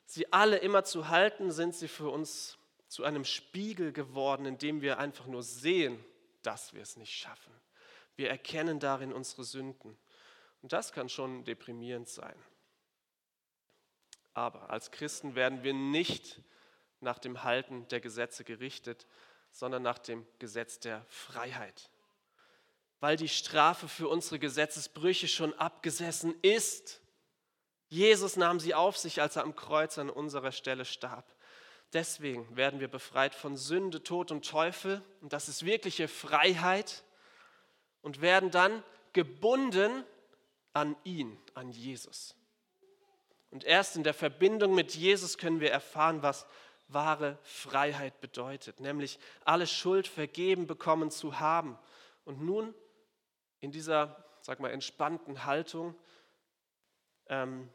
sie 0.06 0.32
alle 0.32 0.58
immer 0.58 0.84
zu 0.84 1.08
halten, 1.08 1.50
sind 1.50 1.74
sie 1.74 1.88
für 1.88 2.10
uns 2.10 2.58
zu 2.88 3.04
einem 3.04 3.24
Spiegel 3.24 3.92
geworden, 3.92 4.46
in 4.46 4.58
dem 4.58 4.82
wir 4.82 4.98
einfach 4.98 5.26
nur 5.26 5.42
sehen, 5.42 6.04
dass 6.42 6.74
wir 6.74 6.82
es 6.82 6.96
nicht 6.96 7.14
schaffen. 7.14 7.52
Wir 8.16 8.28
erkennen 8.28 8.80
darin 8.80 9.12
unsere 9.12 9.44
Sünden. 9.44 9.96
Und 10.62 10.72
das 10.72 10.92
kann 10.92 11.08
schon 11.08 11.44
deprimierend 11.44 12.08
sein. 12.08 12.36
Aber 14.34 14.70
als 14.70 14.90
Christen 14.90 15.34
werden 15.34 15.62
wir 15.62 15.72
nicht 15.72 16.42
nach 17.00 17.18
dem 17.18 17.42
Halten 17.44 17.88
der 17.88 18.00
Gesetze 18.00 18.44
gerichtet, 18.44 19.06
sondern 19.52 19.82
nach 19.82 19.98
dem 19.98 20.26
Gesetz 20.38 20.78
der 20.78 21.04
Freiheit. 21.08 21.90
Weil 23.00 23.16
die 23.16 23.28
Strafe 23.28 23.88
für 23.88 24.08
unsere 24.08 24.38
Gesetzesbrüche 24.38 25.26
schon 25.26 25.54
abgesessen 25.54 26.34
ist. 26.42 27.00
Jesus 27.88 28.36
nahm 28.36 28.60
sie 28.60 28.74
auf 28.74 28.96
sich, 28.96 29.20
als 29.20 29.36
er 29.36 29.42
am 29.42 29.56
Kreuz 29.56 29.98
an 29.98 30.10
unserer 30.10 30.52
Stelle 30.52 30.84
starb. 30.84 31.34
Deswegen 31.92 32.56
werden 32.56 32.78
wir 32.78 32.88
befreit 32.88 33.34
von 33.34 33.56
Sünde, 33.56 34.02
Tod 34.02 34.30
und 34.30 34.48
Teufel. 34.48 35.02
Und 35.20 35.32
das 35.32 35.48
ist 35.48 35.64
wirkliche 35.64 36.06
Freiheit. 36.06 37.02
Und 38.02 38.20
werden 38.20 38.50
dann 38.50 38.82
gebunden 39.12 40.04
an 40.72 40.96
ihn, 41.04 41.36
an 41.54 41.70
Jesus. 41.70 42.34
Und 43.50 43.64
erst 43.64 43.96
in 43.96 44.04
der 44.04 44.14
Verbindung 44.14 44.74
mit 44.74 44.94
Jesus 44.94 45.36
können 45.36 45.60
wir 45.60 45.72
erfahren, 45.72 46.22
was 46.22 46.46
wahre 46.88 47.38
Freiheit 47.42 48.20
bedeutet, 48.20 48.80
nämlich 48.80 49.18
alle 49.44 49.66
Schuld 49.66 50.08
vergeben 50.08 50.66
bekommen 50.66 51.10
zu 51.10 51.40
haben. 51.40 51.78
Und 52.24 52.42
nun 52.42 52.74
in 53.60 53.70
dieser, 53.72 54.24
sag 54.40 54.60
mal, 54.60 54.70
entspannten 54.70 55.44
Haltung 55.44 55.94
ähm, 57.28 57.68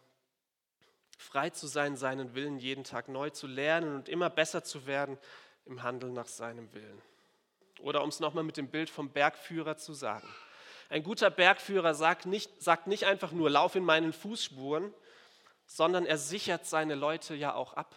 frei 1.17 1.49
zu 1.49 1.67
sein, 1.67 1.95
seinen 1.95 2.35
Willen 2.35 2.57
jeden 2.57 2.83
Tag 2.83 3.07
neu 3.07 3.29
zu 3.29 3.47
lernen 3.47 3.95
und 3.95 4.09
immer 4.09 4.29
besser 4.29 4.63
zu 4.63 4.85
werden 4.85 5.17
im 5.65 5.83
Handeln 5.83 6.13
nach 6.13 6.27
seinem 6.27 6.71
Willen. 6.73 7.01
Oder 7.79 8.03
um 8.03 8.09
es 8.09 8.19
nochmal 8.19 8.43
mit 8.43 8.57
dem 8.57 8.69
Bild 8.69 8.89
vom 8.89 9.09
Bergführer 9.11 9.77
zu 9.77 9.93
sagen. 9.93 10.27
Ein 10.89 11.03
guter 11.03 11.29
Bergführer 11.29 11.93
sagt 11.93 12.25
nicht, 12.25 12.61
sagt 12.61 12.87
nicht 12.87 13.05
einfach 13.05 13.31
nur, 13.31 13.49
lauf 13.49 13.75
in 13.75 13.83
meinen 13.83 14.13
Fußspuren, 14.13 14.93
sondern 15.65 16.05
er 16.05 16.17
sichert 16.17 16.65
seine 16.65 16.95
Leute 16.95 17.33
ja 17.33 17.53
auch 17.53 17.73
ab. 17.73 17.95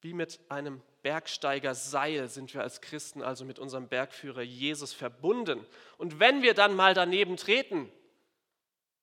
Wie 0.00 0.14
mit 0.14 0.40
einem 0.48 0.82
Bergsteigerseil 1.02 2.28
sind 2.28 2.54
wir 2.54 2.62
als 2.62 2.80
Christen 2.80 3.22
also 3.22 3.44
mit 3.44 3.58
unserem 3.58 3.88
Bergführer 3.88 4.42
Jesus 4.42 4.92
verbunden. 4.92 5.66
Und 5.98 6.20
wenn 6.20 6.42
wir 6.42 6.54
dann 6.54 6.74
mal 6.74 6.94
daneben 6.94 7.36
treten, 7.36 7.90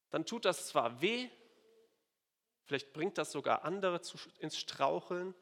dann 0.09 0.25
tut 0.25 0.45
das 0.45 0.67
zwar 0.67 1.01
weh, 1.01 1.29
vielleicht 2.63 2.93
bringt 2.93 3.17
das 3.17 3.31
sogar 3.31 3.63
andere 3.63 4.01
ins 4.39 4.57
Straucheln, 4.57 5.35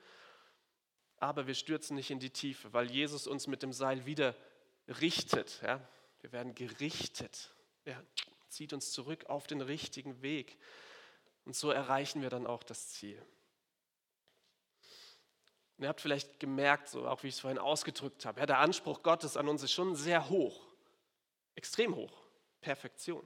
aber 1.19 1.47
wir 1.47 1.55
stürzen 1.55 1.95
nicht 1.95 2.11
in 2.11 2.19
die 2.19 2.29
Tiefe, 2.29 2.73
weil 2.73 2.91
Jesus 2.91 3.27
uns 3.27 3.47
mit 3.47 3.63
dem 3.63 3.73
Seil 3.73 4.05
wieder 4.05 4.35
richtet. 4.87 5.61
Ja? 5.63 5.79
Wir 6.21 6.31
werden 6.31 6.55
gerichtet. 6.55 7.53
Er 7.85 8.03
zieht 8.49 8.73
uns 8.73 8.91
zurück 8.91 9.25
auf 9.27 9.47
den 9.47 9.61
richtigen 9.61 10.21
Weg. 10.21 10.57
Und 11.45 11.55
so 11.55 11.71
erreichen 11.71 12.21
wir 12.21 12.29
dann 12.29 12.45
auch 12.45 12.63
das 12.63 12.89
Ziel. 12.89 13.21
Und 15.77 15.83
ihr 15.83 15.89
habt 15.89 16.01
vielleicht 16.01 16.39
gemerkt, 16.39 16.89
so 16.89 17.07
auch 17.07 17.21
wie 17.23 17.27
ich 17.27 17.35
es 17.35 17.39
vorhin 17.39 17.59
ausgedrückt 17.59 18.25
habe, 18.25 18.39
ja, 18.39 18.45
der 18.45 18.59
Anspruch 18.59 19.03
Gottes 19.03 19.37
an 19.37 19.47
uns 19.47 19.61
ist 19.61 19.73
schon 19.73 19.95
sehr 19.95 20.29
hoch, 20.29 20.67
extrem 21.55 21.95
hoch, 21.95 22.13
Perfektion. 22.61 23.25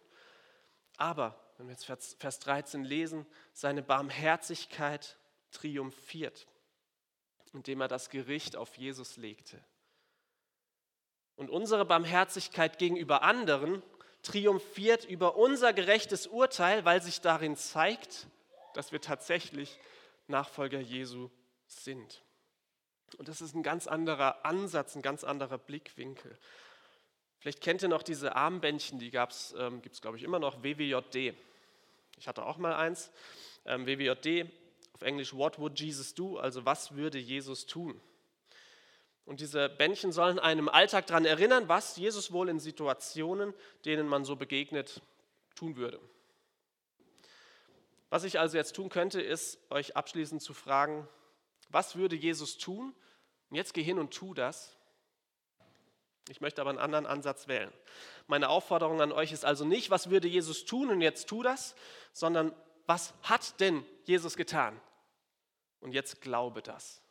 Aber, 0.97 1.39
wenn 1.57 1.67
wir 1.67 1.73
jetzt 1.73 1.85
Vers 1.85 2.39
13 2.39 2.83
lesen, 2.83 3.25
seine 3.53 3.81
Barmherzigkeit 3.81 5.17
triumphiert, 5.51 6.47
indem 7.53 7.81
er 7.81 7.87
das 7.87 8.09
Gericht 8.09 8.55
auf 8.55 8.77
Jesus 8.77 9.17
legte. 9.17 9.63
Und 11.35 11.49
unsere 11.49 11.85
Barmherzigkeit 11.85 12.77
gegenüber 12.77 13.23
anderen 13.23 13.81
triumphiert 14.23 15.05
über 15.05 15.37
unser 15.37 15.73
gerechtes 15.73 16.27
Urteil, 16.27 16.85
weil 16.85 17.01
sich 17.01 17.21
darin 17.21 17.55
zeigt, 17.55 18.27
dass 18.73 18.91
wir 18.91 19.01
tatsächlich 19.01 19.79
Nachfolger 20.27 20.79
Jesu 20.79 21.29
sind. 21.65 22.23
Und 23.17 23.27
das 23.27 23.41
ist 23.41 23.55
ein 23.55 23.63
ganz 23.63 23.87
anderer 23.87 24.45
Ansatz, 24.45 24.95
ein 24.95 25.01
ganz 25.01 25.23
anderer 25.23 25.57
Blickwinkel. 25.57 26.37
Vielleicht 27.39 27.61
kennt 27.61 27.81
ihr 27.81 27.89
noch 27.89 28.03
diese 28.03 28.35
Armbändchen, 28.35 28.99
die 28.99 29.11
ähm, 29.57 29.81
gibt 29.81 29.95
es, 29.95 30.01
glaube 30.01 30.17
ich, 30.17 30.23
immer 30.23 30.39
noch, 30.39 30.63
WWJD. 30.63 31.35
Ich 32.17 32.27
hatte 32.27 32.45
auch 32.45 32.57
mal 32.57 32.75
eins. 32.75 33.11
Ähm, 33.65 33.87
WWJD, 33.87 34.47
auf 34.93 35.01
Englisch 35.01 35.33
What 35.33 35.59
would 35.59 35.79
Jesus 35.79 36.13
do? 36.13 36.37
Also 36.37 36.65
was 36.65 36.95
würde 36.95 37.17
Jesus 37.17 37.65
tun? 37.65 37.99
Und 39.25 39.39
diese 39.39 39.69
Bändchen 39.69 40.11
sollen 40.11 40.39
einem 40.39 40.69
Alltag 40.69 41.07
daran 41.07 41.25
erinnern, 41.25 41.67
was 41.67 41.95
Jesus 41.97 42.31
wohl 42.31 42.49
in 42.49 42.59
Situationen, 42.59 43.53
denen 43.85 44.07
man 44.07 44.25
so 44.25 44.35
begegnet, 44.35 45.01
tun 45.55 45.77
würde. 45.77 45.99
Was 48.09 48.23
ich 48.23 48.39
also 48.39 48.57
jetzt 48.57 48.75
tun 48.75 48.89
könnte, 48.89 49.21
ist 49.21 49.57
euch 49.71 49.95
abschließend 49.95 50.41
zu 50.41 50.53
fragen, 50.53 51.07
was 51.73 51.95
würde 51.95 52.15
Jesus 52.15 52.57
tun? 52.57 52.95
Und 53.49 53.55
jetzt 53.55 53.73
geh 53.73 53.83
hin 53.83 53.99
und 53.99 54.13
tu 54.13 54.33
das. 54.33 54.77
Ich 56.29 56.39
möchte 56.39 56.61
aber 56.61 56.69
einen 56.69 56.79
anderen 56.79 57.05
Ansatz 57.05 57.47
wählen. 57.47 57.71
Meine 58.27 58.49
Aufforderung 58.49 59.01
an 59.01 59.11
euch 59.11 59.31
ist 59.31 59.43
also 59.43 59.65
nicht, 59.65 59.89
was 59.89 60.09
würde 60.09 60.27
Jesus 60.27 60.65
tun 60.65 60.89
und 60.89 61.01
jetzt 61.01 61.27
tu 61.27 61.43
das, 61.43 61.75
sondern 62.13 62.55
was 62.85 63.13
hat 63.23 63.59
denn 63.59 63.85
Jesus 64.05 64.37
getan? 64.37 64.79
Und 65.79 65.93
jetzt 65.93 66.21
glaube 66.21 66.61
das. 66.61 67.01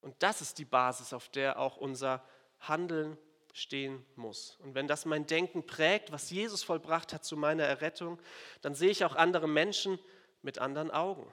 Und 0.00 0.20
das 0.22 0.40
ist 0.40 0.58
die 0.58 0.64
Basis, 0.64 1.12
auf 1.12 1.28
der 1.28 1.58
auch 1.58 1.76
unser 1.76 2.24
Handeln 2.58 3.16
stehen 3.52 4.04
muss. 4.16 4.56
Und 4.62 4.74
wenn 4.74 4.88
das 4.88 5.04
mein 5.04 5.26
Denken 5.26 5.64
prägt, 5.66 6.10
was 6.10 6.30
Jesus 6.30 6.64
vollbracht 6.64 7.12
hat 7.12 7.24
zu 7.24 7.36
meiner 7.36 7.64
Errettung, 7.64 8.20
dann 8.62 8.74
sehe 8.74 8.90
ich 8.90 9.04
auch 9.04 9.14
andere 9.14 9.46
Menschen 9.46 9.98
mit 10.40 10.58
anderen 10.58 10.90
Augen 10.90 11.32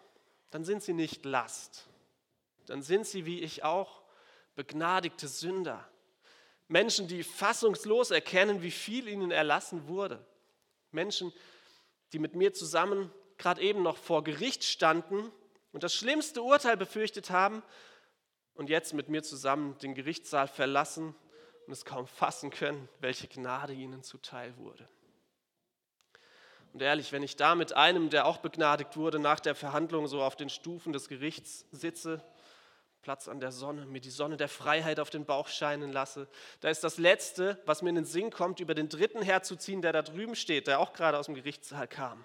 dann 0.51 0.63
sind 0.63 0.83
sie 0.83 0.93
nicht 0.93 1.25
Last. 1.25 1.87
Dann 2.65 2.81
sind 2.81 3.05
sie, 3.05 3.25
wie 3.25 3.41
ich 3.41 3.63
auch, 3.63 4.01
begnadigte 4.55 5.27
Sünder. 5.27 5.87
Menschen, 6.67 7.07
die 7.07 7.23
fassungslos 7.23 8.11
erkennen, 8.11 8.61
wie 8.61 8.71
viel 8.71 9.07
ihnen 9.07 9.31
erlassen 9.31 9.87
wurde. 9.87 10.23
Menschen, 10.91 11.33
die 12.13 12.19
mit 12.19 12.35
mir 12.35 12.53
zusammen 12.53 13.11
gerade 13.37 13.61
eben 13.61 13.81
noch 13.81 13.97
vor 13.97 14.23
Gericht 14.23 14.63
standen 14.63 15.31
und 15.71 15.83
das 15.83 15.95
schlimmste 15.95 16.41
Urteil 16.43 16.77
befürchtet 16.77 17.29
haben 17.29 17.63
und 18.53 18.69
jetzt 18.69 18.93
mit 18.93 19.09
mir 19.09 19.23
zusammen 19.23 19.77
den 19.79 19.95
Gerichtssaal 19.95 20.47
verlassen 20.47 21.15
und 21.65 21.73
es 21.73 21.85
kaum 21.85 22.07
fassen 22.07 22.49
können, 22.49 22.89
welche 22.99 23.27
Gnade 23.27 23.73
ihnen 23.73 24.03
zuteil 24.03 24.55
wurde. 24.57 24.87
Und 26.79 26.83
ehrlich, 26.83 27.11
wenn 27.11 27.23
ich 27.23 27.35
da 27.35 27.55
mit 27.55 27.73
einem, 27.73 28.09
der 28.09 28.25
auch 28.25 28.37
begnadigt 28.37 28.95
wurde, 28.95 29.19
nach 29.19 29.41
der 29.41 29.53
Verhandlung 29.53 30.07
so 30.07 30.23
auf 30.23 30.37
den 30.37 30.47
Stufen 30.47 30.93
des 30.93 31.09
Gerichts 31.09 31.65
sitze, 31.73 32.23
Platz 33.01 33.27
an 33.27 33.41
der 33.41 33.51
Sonne, 33.51 33.85
mir 33.85 33.99
die 33.99 34.09
Sonne 34.09 34.37
der 34.37 34.47
Freiheit 34.47 35.01
auf 35.01 35.09
den 35.09 35.25
Bauch 35.25 35.49
scheinen 35.49 35.91
lasse, 35.91 36.29
da 36.61 36.69
ist 36.69 36.81
das 36.85 36.97
Letzte, 36.97 37.61
was 37.65 37.81
mir 37.81 37.89
in 37.89 37.95
den 37.95 38.05
Sinn 38.05 38.31
kommt, 38.31 38.61
über 38.61 38.75
den 38.75 38.87
dritten 38.87 39.21
herzuziehen, 39.21 39.81
der 39.81 39.91
da 39.91 40.01
drüben 40.01 40.37
steht, 40.37 40.67
der 40.67 40.79
auch 40.79 40.93
gerade 40.93 41.17
aus 41.17 41.25
dem 41.25 41.35
Gerichtssaal 41.35 41.85
kam. 41.85 42.23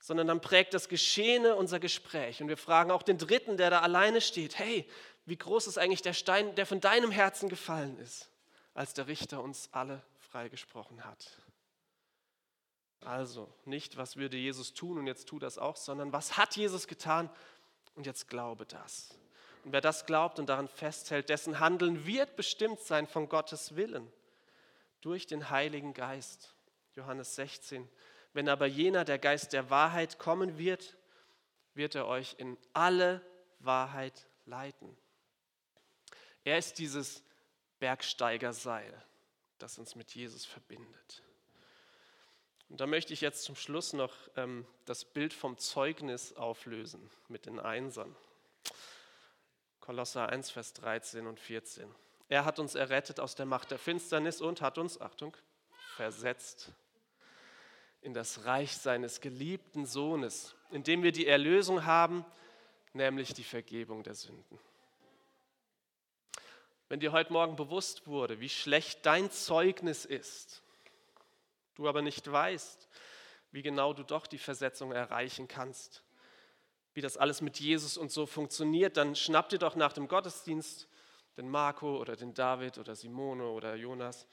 Sondern 0.00 0.26
dann 0.26 0.40
prägt 0.40 0.74
das 0.74 0.88
Geschehene 0.88 1.54
unser 1.54 1.78
Gespräch. 1.78 2.42
Und 2.42 2.48
wir 2.48 2.56
fragen 2.56 2.90
auch 2.90 3.04
den 3.04 3.16
Dritten, 3.16 3.56
der 3.56 3.70
da 3.70 3.78
alleine 3.78 4.22
steht, 4.22 4.58
hey, 4.58 4.90
wie 5.24 5.36
groß 5.36 5.68
ist 5.68 5.78
eigentlich 5.78 6.02
der 6.02 6.14
Stein, 6.14 6.56
der 6.56 6.66
von 6.66 6.80
deinem 6.80 7.12
Herzen 7.12 7.48
gefallen 7.48 7.96
ist, 8.00 8.28
als 8.74 8.92
der 8.92 9.06
Richter 9.06 9.40
uns 9.40 9.68
alle 9.70 10.02
freigesprochen 10.18 11.04
hat. 11.04 11.30
Also 13.02 13.52
nicht, 13.64 13.96
was 13.96 14.16
würde 14.16 14.36
Jesus 14.36 14.74
tun 14.74 14.98
und 14.98 15.06
jetzt 15.06 15.26
tu 15.28 15.38
das 15.38 15.58
auch, 15.58 15.76
sondern 15.76 16.12
was 16.12 16.36
hat 16.36 16.56
Jesus 16.56 16.86
getan 16.86 17.30
und 17.94 18.06
jetzt 18.06 18.28
glaube 18.28 18.66
das. 18.66 19.18
Und 19.64 19.72
wer 19.72 19.80
das 19.80 20.06
glaubt 20.06 20.38
und 20.38 20.48
daran 20.48 20.68
festhält, 20.68 21.28
dessen 21.28 21.60
Handeln 21.60 22.06
wird 22.06 22.36
bestimmt 22.36 22.80
sein 22.80 23.06
von 23.06 23.28
Gottes 23.28 23.76
Willen 23.76 24.10
durch 25.00 25.26
den 25.26 25.50
Heiligen 25.50 25.94
Geist. 25.94 26.54
Johannes 26.94 27.34
16. 27.36 27.88
Wenn 28.32 28.48
aber 28.48 28.66
jener, 28.66 29.04
der 29.04 29.18
Geist 29.18 29.52
der 29.52 29.70
Wahrheit, 29.70 30.18
kommen 30.18 30.58
wird, 30.58 30.96
wird 31.74 31.94
er 31.94 32.06
euch 32.06 32.36
in 32.38 32.56
alle 32.72 33.24
Wahrheit 33.58 34.28
leiten. 34.44 34.96
Er 36.44 36.58
ist 36.58 36.78
dieses 36.78 37.22
Bergsteigerseil, 37.78 38.92
das 39.58 39.78
uns 39.78 39.94
mit 39.94 40.14
Jesus 40.14 40.44
verbindet. 40.44 41.22
Und 42.70 42.80
da 42.80 42.86
möchte 42.86 43.12
ich 43.12 43.20
jetzt 43.20 43.42
zum 43.42 43.56
Schluss 43.56 43.92
noch 43.92 44.14
ähm, 44.36 44.64
das 44.84 45.04
Bild 45.04 45.34
vom 45.34 45.58
Zeugnis 45.58 46.36
auflösen 46.36 47.10
mit 47.28 47.46
den 47.46 47.58
Einsern. 47.58 48.14
Kolosser 49.80 50.28
1, 50.28 50.50
Vers 50.50 50.72
13 50.74 51.26
und 51.26 51.40
14. 51.40 51.92
Er 52.28 52.44
hat 52.44 52.60
uns 52.60 52.76
errettet 52.76 53.18
aus 53.18 53.34
der 53.34 53.44
Macht 53.44 53.72
der 53.72 53.78
Finsternis 53.78 54.40
und 54.40 54.60
hat 54.60 54.78
uns, 54.78 55.00
Achtung, 55.00 55.36
versetzt 55.96 56.70
in 58.02 58.14
das 58.14 58.44
Reich 58.44 58.76
seines 58.76 59.20
geliebten 59.20 59.84
Sohnes, 59.84 60.54
in 60.70 60.84
dem 60.84 61.02
wir 61.02 61.10
die 61.10 61.26
Erlösung 61.26 61.84
haben, 61.84 62.24
nämlich 62.92 63.34
die 63.34 63.44
Vergebung 63.44 64.04
der 64.04 64.14
Sünden. 64.14 64.60
Wenn 66.88 67.00
dir 67.00 67.10
heute 67.10 67.32
Morgen 67.32 67.56
bewusst 67.56 68.06
wurde, 68.06 68.38
wie 68.38 68.48
schlecht 68.48 69.04
dein 69.04 69.30
Zeugnis 69.32 70.04
ist, 70.04 70.62
du 71.80 71.88
aber 71.88 72.02
nicht 72.02 72.30
weißt, 72.30 72.88
wie 73.52 73.62
genau 73.62 73.94
du 73.94 74.04
doch 74.04 74.26
die 74.26 74.38
Versetzung 74.38 74.92
erreichen 74.92 75.48
kannst, 75.48 76.04
wie 76.92 77.00
das 77.00 77.16
alles 77.16 77.40
mit 77.40 77.58
Jesus 77.58 77.96
und 77.96 78.12
so 78.12 78.26
funktioniert, 78.26 78.98
dann 78.98 79.16
schnapp 79.16 79.48
dir 79.48 79.58
doch 79.58 79.76
nach 79.76 79.94
dem 79.94 80.06
Gottesdienst 80.06 80.88
den 81.38 81.48
Marco 81.48 81.96
oder 81.96 82.16
den 82.16 82.34
David 82.34 82.76
oder 82.76 82.94
Simone 82.94 83.48
oder 83.48 83.76
Jonas 83.76 84.26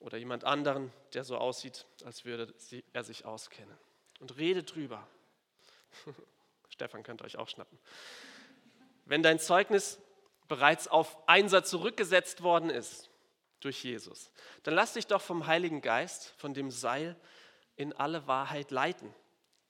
oder 0.00 0.18
jemand 0.18 0.42
anderen, 0.42 0.92
der 1.14 1.22
so 1.22 1.36
aussieht, 1.38 1.86
als 2.04 2.24
würde 2.24 2.52
er 2.92 3.04
sich 3.04 3.24
auskennen. 3.24 3.78
Und 4.18 4.36
rede 4.36 4.64
drüber. 4.64 5.06
Stefan 6.68 7.04
könnte 7.04 7.22
euch 7.22 7.36
auch 7.36 7.48
schnappen. 7.48 7.78
Wenn 9.04 9.22
dein 9.22 9.38
Zeugnis 9.38 10.00
bereits 10.48 10.88
auf 10.88 11.16
Einsatz 11.28 11.70
zurückgesetzt 11.70 12.42
worden 12.42 12.70
ist 12.70 13.11
durch 13.64 13.82
Jesus, 13.84 14.30
dann 14.62 14.74
lass 14.74 14.94
dich 14.94 15.06
doch 15.06 15.22
vom 15.22 15.46
Heiligen 15.46 15.80
Geist, 15.80 16.34
von 16.36 16.54
dem 16.54 16.70
Seil, 16.70 17.16
in 17.76 17.92
alle 17.92 18.26
Wahrheit 18.26 18.70
leiten. 18.70 19.12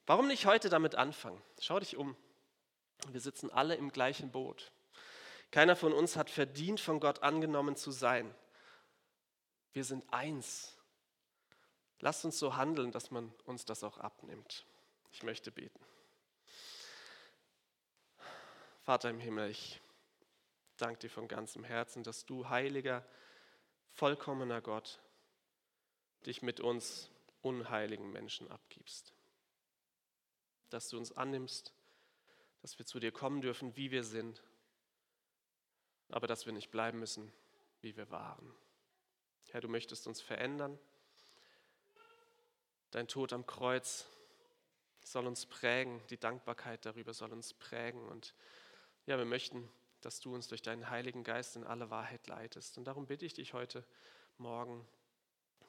Warum 0.07 0.27
nicht 0.27 0.47
heute 0.47 0.69
damit 0.69 0.95
anfangen? 0.97 1.41
Schau 1.61 1.79
dich 1.79 1.97
um. 1.97 2.17
Wir 3.09 3.21
sitzen 3.21 3.51
alle 3.51 3.75
im 3.77 3.91
gleichen 3.93 4.31
Boot. 4.31 4.73
Keiner 5.51 5.77
von 5.77 5.93
uns 5.93 6.17
hat 6.17 6.31
verdient, 6.31 6.81
von 6.81 6.99
Gott 6.99 7.23
angenommen 7.23 7.77
zu 7.77 7.91
sein. 7.91 8.35
Wir 9.73 9.85
sind 9.85 10.05
eins. 10.13 10.77
Lasst 12.01 12.25
uns 12.25 12.39
so 12.39 12.57
handeln, 12.57 12.91
dass 12.91 13.11
man 13.11 13.33
uns 13.45 13.65
das 13.65 13.85
auch 13.85 13.99
abnimmt. 13.99 14.67
Ich 15.13 15.23
möchte 15.23 15.53
beten. 15.53 15.79
Vater 18.83 19.11
im 19.11 19.21
Himmel, 19.21 19.51
ich 19.51 19.81
danke 20.77 21.01
dir 21.01 21.11
von 21.11 21.29
ganzem 21.29 21.63
Herzen, 21.63 22.03
dass 22.03 22.27
du, 22.27 22.49
heiliger, 22.49 23.07
vollkommener 23.95 24.61
Gott, 24.61 25.01
dich 26.27 26.43
mit 26.43 26.61
uns 26.61 27.11
unheiligen 27.41 28.11
Menschen 28.11 28.51
abgibst. 28.51 29.13
Dass 30.71 30.89
du 30.89 30.97
uns 30.97 31.13
annimmst, 31.13 31.75
dass 32.63 32.79
wir 32.79 32.87
zu 32.87 33.01
dir 33.01 33.13
kommen 33.13 33.41
dürfen, 33.41 33.77
wie 33.77 33.91
wir 33.91 34.05
sind, 34.05 34.43
aber 36.09 36.27
dass 36.27 36.47
wir 36.47 36.53
nicht 36.53 36.71
bleiben 36.71 36.99
müssen, 36.99 37.33
wie 37.81 37.97
wir 37.97 38.11
waren. 38.11 38.55
Herr, 39.51 39.61
du 39.61 39.69
möchtest 39.69 40.07
uns 40.07 40.21
verändern. 40.21 40.79
Dein 42.91 43.09
Tod 43.09 43.33
am 43.33 43.47
Kreuz 43.47 44.07
soll 45.05 45.27
uns 45.27 45.47
prägen, 45.47 46.01
die 46.11 46.19
Dankbarkeit 46.19 46.87
darüber 46.87 47.13
soll 47.13 47.33
uns 47.33 47.55
prägen. 47.55 48.07
Und 48.09 48.35
ja, 49.07 49.19
wir 49.19 49.25
möchten, 49.25 49.69
dass 50.03 50.21
du 50.21 50.35
uns 50.35 50.49
durch 50.49 50.63
deinen 50.63 50.91
Heiligen 50.91 51.25
Geist 51.25 51.57
in 51.57 51.65
alle 51.65 51.91
Wahrheit 51.91 52.27
leitest. 52.27 52.77
Und 52.79 52.85
darum 52.85 53.07
bitte 53.07 53.25
ich 53.25 53.35
dich 53.35 53.55
heute 53.55 53.85
Morgen, 54.39 54.87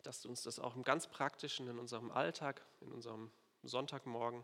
dass 0.03 0.21
du 0.21 0.29
uns 0.29 0.43
das 0.43 0.59
auch 0.59 0.75
im 0.75 0.83
ganz 0.83 1.07
praktischen, 1.07 1.67
in 1.67 1.79
unserem 1.79 2.11
Alltag, 2.11 2.61
in 2.81 2.91
unserem 2.91 3.31
Sonntagmorgen 3.63 4.43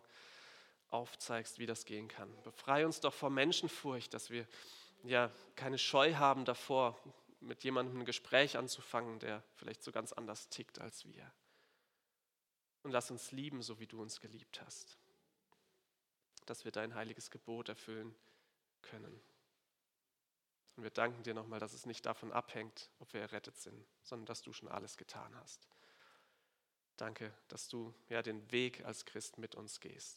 aufzeigst, 0.89 1.59
wie 1.59 1.65
das 1.65 1.85
gehen 1.85 2.07
kann. 2.07 2.31
Befreie 2.43 2.85
uns 2.85 2.99
doch 2.99 3.13
vor 3.13 3.29
Menschenfurcht, 3.29 4.13
dass 4.13 4.29
wir 4.29 4.47
ja 5.03 5.31
keine 5.55 5.77
Scheu 5.77 6.15
haben 6.15 6.45
davor, 6.45 6.97
mit 7.41 7.63
jemandem 7.63 7.99
ein 7.99 8.05
Gespräch 8.05 8.57
anzufangen, 8.57 9.19
der 9.19 9.43
vielleicht 9.55 9.83
so 9.83 9.91
ganz 9.91 10.13
anders 10.13 10.49
tickt 10.49 10.79
als 10.79 11.05
wir. 11.05 11.31
Und 12.83 12.91
lass 12.91 13.11
uns 13.11 13.31
lieben, 13.31 13.61
so 13.61 13.79
wie 13.79 13.87
du 13.87 14.01
uns 14.01 14.19
geliebt 14.19 14.61
hast, 14.61 14.97
dass 16.45 16.65
wir 16.65 16.71
dein 16.71 16.95
heiliges 16.95 17.29
Gebot 17.31 17.69
erfüllen 17.69 18.15
können. 18.81 19.21
Und 20.79 20.83
wir 20.83 20.91
danken 20.91 21.23
dir 21.23 21.33
nochmal, 21.33 21.59
dass 21.59 21.73
es 21.73 21.85
nicht 21.85 22.05
davon 22.05 22.31
abhängt, 22.31 22.89
ob 22.99 23.11
wir 23.11 23.19
errettet 23.19 23.57
sind, 23.57 23.85
sondern 24.01 24.25
dass 24.27 24.41
du 24.41 24.53
schon 24.53 24.69
alles 24.69 24.95
getan 24.95 25.35
hast. 25.35 25.67
Danke, 26.95 27.33
dass 27.49 27.67
du 27.67 27.93
ja 28.07 28.21
den 28.21 28.49
Weg 28.53 28.85
als 28.85 29.03
Christ 29.03 29.39
mit 29.39 29.55
uns 29.55 29.81
gehst. 29.81 30.07